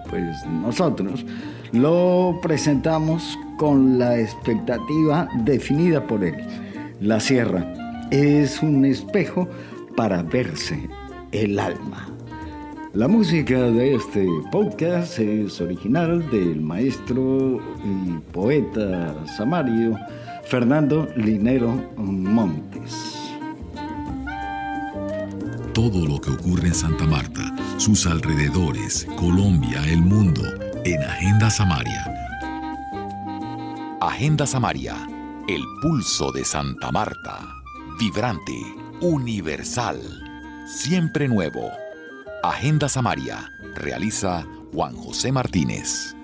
Pues 0.10 0.46
nosotros 0.48 1.26
lo 1.74 2.40
presentamos 2.42 3.38
con 3.58 4.00
la 4.00 4.18
expectativa 4.18 5.28
definida 5.44 6.08
por 6.08 6.24
él. 6.24 6.38
La 7.02 7.20
sierra 7.20 8.08
es 8.10 8.64
un 8.64 8.86
espejo 8.86 9.50
para 9.98 10.24
verse 10.24 10.88
el 11.34 11.60
alma. 11.60 12.08
La 12.94 13.10
música 13.10 13.64
de 13.64 13.96
este 13.96 14.26
podcast 14.50 15.20
es 15.20 15.60
original 15.60 16.30
del 16.32 16.62
maestro 16.62 17.60
y 17.84 18.18
poeta 18.32 19.14
samario 19.28 19.98
Fernando 20.46 21.06
Linero 21.18 21.74
Montes. 21.98 23.21
Todo 25.74 26.06
lo 26.06 26.20
que 26.20 26.32
ocurre 26.32 26.68
en 26.68 26.76
Santa 26.76 27.06
Marta, 27.06 27.56
sus 27.78 28.06
alrededores, 28.06 29.08
Colombia, 29.18 29.82
el 29.88 30.02
mundo, 30.02 30.42
en 30.84 31.02
Agenda 31.02 31.50
Samaria. 31.50 32.14
Agenda 34.02 34.46
Samaria, 34.46 34.98
el 35.48 35.62
pulso 35.82 36.34
de 36.34 36.44
Santa 36.44 36.92
Marta, 36.92 37.40
vibrante, 37.98 38.60
universal, 39.00 39.98
siempre 40.68 41.30
nuevo. 41.30 41.72
Agenda 42.44 42.90
Samaria. 42.90 43.50
Realiza 43.76 44.46
Juan 44.74 44.94
José 44.96 45.32
Martínez. 45.32 46.18